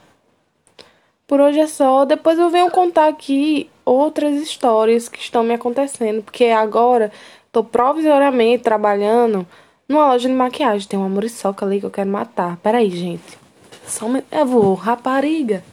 Por 1.26 1.40
hoje 1.40 1.58
é 1.58 1.66
só. 1.66 2.04
Depois 2.04 2.38
eu 2.38 2.48
venho 2.48 2.70
contar 2.70 3.08
aqui 3.08 3.68
outras 3.84 4.36
histórias 4.36 5.08
que 5.08 5.18
estão 5.18 5.42
me 5.42 5.54
acontecendo, 5.54 6.22
porque 6.22 6.46
agora 6.46 7.10
tô 7.50 7.64
provisoriamente 7.64 8.62
trabalhando 8.62 9.46
numa 9.88 10.08
loja 10.08 10.28
de 10.28 10.34
maquiagem. 10.34 10.88
Tem 10.88 10.98
uma 10.98 11.08
muriçoca 11.08 11.66
ali 11.66 11.80
que 11.80 11.86
eu 11.86 11.90
quero 11.90 12.08
matar. 12.08 12.56
Peraí, 12.58 12.90
gente. 12.90 13.38
Só. 13.86 14.06
Eu 14.30 14.46
vou, 14.46 14.74
rapariga. 14.74 15.64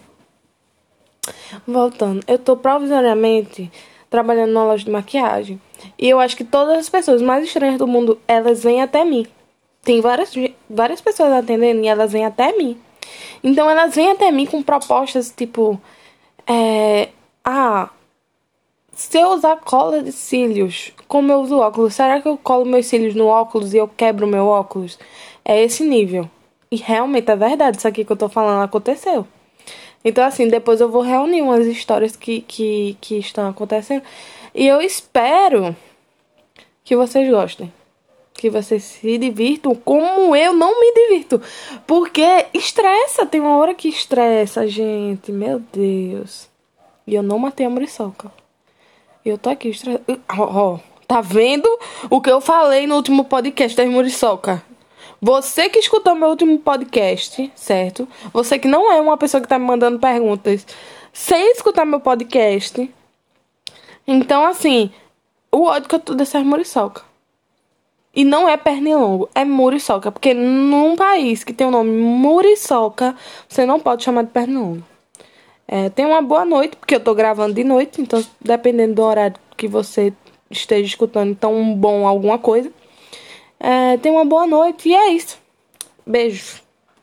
Voltando, 1.67 2.23
eu 2.27 2.39
tô 2.39 2.57
provisoriamente 2.57 3.71
trabalhando 4.09 4.51
numa 4.51 4.65
loja 4.65 4.83
de 4.83 4.91
maquiagem. 4.91 5.61
E 5.97 6.09
eu 6.09 6.19
acho 6.19 6.35
que 6.35 6.43
todas 6.43 6.77
as 6.79 6.89
pessoas 6.89 7.21
mais 7.21 7.45
estranhas 7.45 7.77
do 7.77 7.87
mundo, 7.87 8.19
elas 8.27 8.63
vêm 8.63 8.81
até 8.81 9.03
mim 9.03 9.27
tem 9.83 10.01
várias, 10.01 10.33
várias 10.69 11.01
pessoas 11.01 11.31
atendendo 11.31 11.83
e 11.83 11.87
elas 11.87 12.11
vêm 12.11 12.25
até 12.25 12.55
mim. 12.55 12.77
Então 13.43 13.69
elas 13.69 13.95
vêm 13.95 14.11
até 14.11 14.31
mim 14.31 14.45
com 14.45 14.61
propostas 14.61 15.33
tipo. 15.35 15.79
É, 16.47 17.09
ah, 17.43 17.89
se 18.93 19.17
eu 19.17 19.29
usar 19.29 19.57
cola 19.57 20.03
de 20.03 20.11
cílios, 20.11 20.91
como 21.07 21.31
eu 21.31 21.39
uso 21.41 21.57
óculos, 21.59 21.95
será 21.95 22.21
que 22.21 22.27
eu 22.27 22.37
colo 22.37 22.65
meus 22.65 22.85
cílios 22.85 23.15
no 23.15 23.27
óculos 23.27 23.73
e 23.73 23.77
eu 23.77 23.87
quebro 23.87 24.27
meu 24.27 24.47
óculos? 24.47 24.99
É 25.43 25.61
esse 25.63 25.83
nível. 25.83 26.29
E 26.69 26.75
realmente 26.77 27.29
é 27.31 27.35
verdade, 27.35 27.77
isso 27.77 27.87
aqui 27.87 28.05
que 28.05 28.11
eu 28.11 28.17
tô 28.17 28.29
falando 28.29 28.63
aconteceu. 28.63 29.27
Então, 30.03 30.23
assim, 30.23 30.47
depois 30.47 30.81
eu 30.81 30.89
vou 30.89 31.01
reunir 31.01 31.41
umas 31.41 31.65
histórias 31.67 32.15
que, 32.15 32.41
que, 32.41 32.97
que 33.01 33.17
estão 33.17 33.49
acontecendo. 33.49 34.03
E 34.53 34.67
eu 34.67 34.81
espero 34.81 35.75
que 36.83 36.95
vocês 36.95 37.29
gostem 37.29 37.71
que 38.41 38.49
vocês 38.49 38.83
se 38.83 39.19
divirtam 39.19 39.75
como 39.75 40.35
eu 40.35 40.51
não 40.51 40.79
me 40.79 40.91
divirto. 40.95 41.39
Porque 41.85 42.47
estressa, 42.55 43.23
tem 43.23 43.39
uma 43.39 43.55
hora 43.55 43.75
que 43.75 43.87
estressa, 43.87 44.67
gente. 44.67 45.31
Meu 45.31 45.59
Deus. 45.71 46.49
E 47.05 47.13
eu 47.13 47.21
não 47.21 47.37
matei 47.37 47.67
a 47.67 47.69
muriçoca. 47.69 48.31
Eu 49.23 49.37
tô 49.37 49.51
aqui 49.51 49.69
estressada. 49.69 50.19
Ó, 50.39 50.73
oh, 50.73 50.79
tá 51.05 51.21
vendo 51.21 51.69
o 52.09 52.19
que 52.19 52.31
eu 52.31 52.41
falei 52.41 52.87
no 52.87 52.95
último 52.95 53.25
podcast 53.25 53.77
da 53.77 53.85
muriçoca? 53.85 54.63
Você 55.21 55.69
que 55.69 55.77
escutou 55.77 56.15
meu 56.15 56.29
último 56.29 56.57
podcast, 56.57 57.51
certo? 57.53 58.07
Você 58.33 58.57
que 58.57 58.67
não 58.67 58.91
é 58.91 58.99
uma 58.99 59.17
pessoa 59.17 59.39
que 59.39 59.47
tá 59.47 59.59
me 59.59 59.65
mandando 59.65 59.99
perguntas 59.99 60.65
sem 61.13 61.51
escutar 61.51 61.85
meu 61.85 61.99
podcast. 61.99 62.91
Então, 64.07 64.47
assim, 64.47 64.89
o 65.51 65.65
ódio 65.65 65.87
que 65.87 65.93
eu 65.93 65.99
tô 65.99 66.15
dessa 66.15 66.39
muriçoca. 66.39 67.10
E 68.13 68.25
não 68.25 68.47
é 68.47 68.57
pernilongo, 68.57 69.29
é 69.33 69.45
muriçoca. 69.45 70.11
Porque 70.11 70.33
num 70.33 70.95
país 70.95 71.43
que 71.43 71.53
tem 71.53 71.65
o 71.65 71.71
nome 71.71 71.91
muriçoca, 71.91 73.15
você 73.47 73.65
não 73.65 73.79
pode 73.79 74.03
chamar 74.03 74.23
de 74.23 74.31
pernilongo. 74.31 74.83
É, 75.67 75.89
tenha 75.89 76.09
uma 76.09 76.21
boa 76.21 76.43
noite, 76.43 76.75
porque 76.75 76.95
eu 76.95 76.99
tô 76.99 77.15
gravando 77.15 77.53
de 77.53 77.63
noite, 77.63 78.01
então 78.01 78.21
dependendo 78.41 78.95
do 78.95 79.03
horário 79.03 79.37
que 79.55 79.67
você 79.69 80.13
esteja 80.49 80.85
escutando, 80.85 81.31
então 81.31 81.73
bom 81.75 82.05
alguma 82.05 82.37
coisa. 82.37 82.69
É, 83.57 83.95
tenha 83.97 84.13
uma 84.13 84.25
boa 84.25 84.45
noite 84.45 84.89
e 84.89 84.93
é 84.93 85.13
isso. 85.13 85.39
Beijo. 86.05 86.60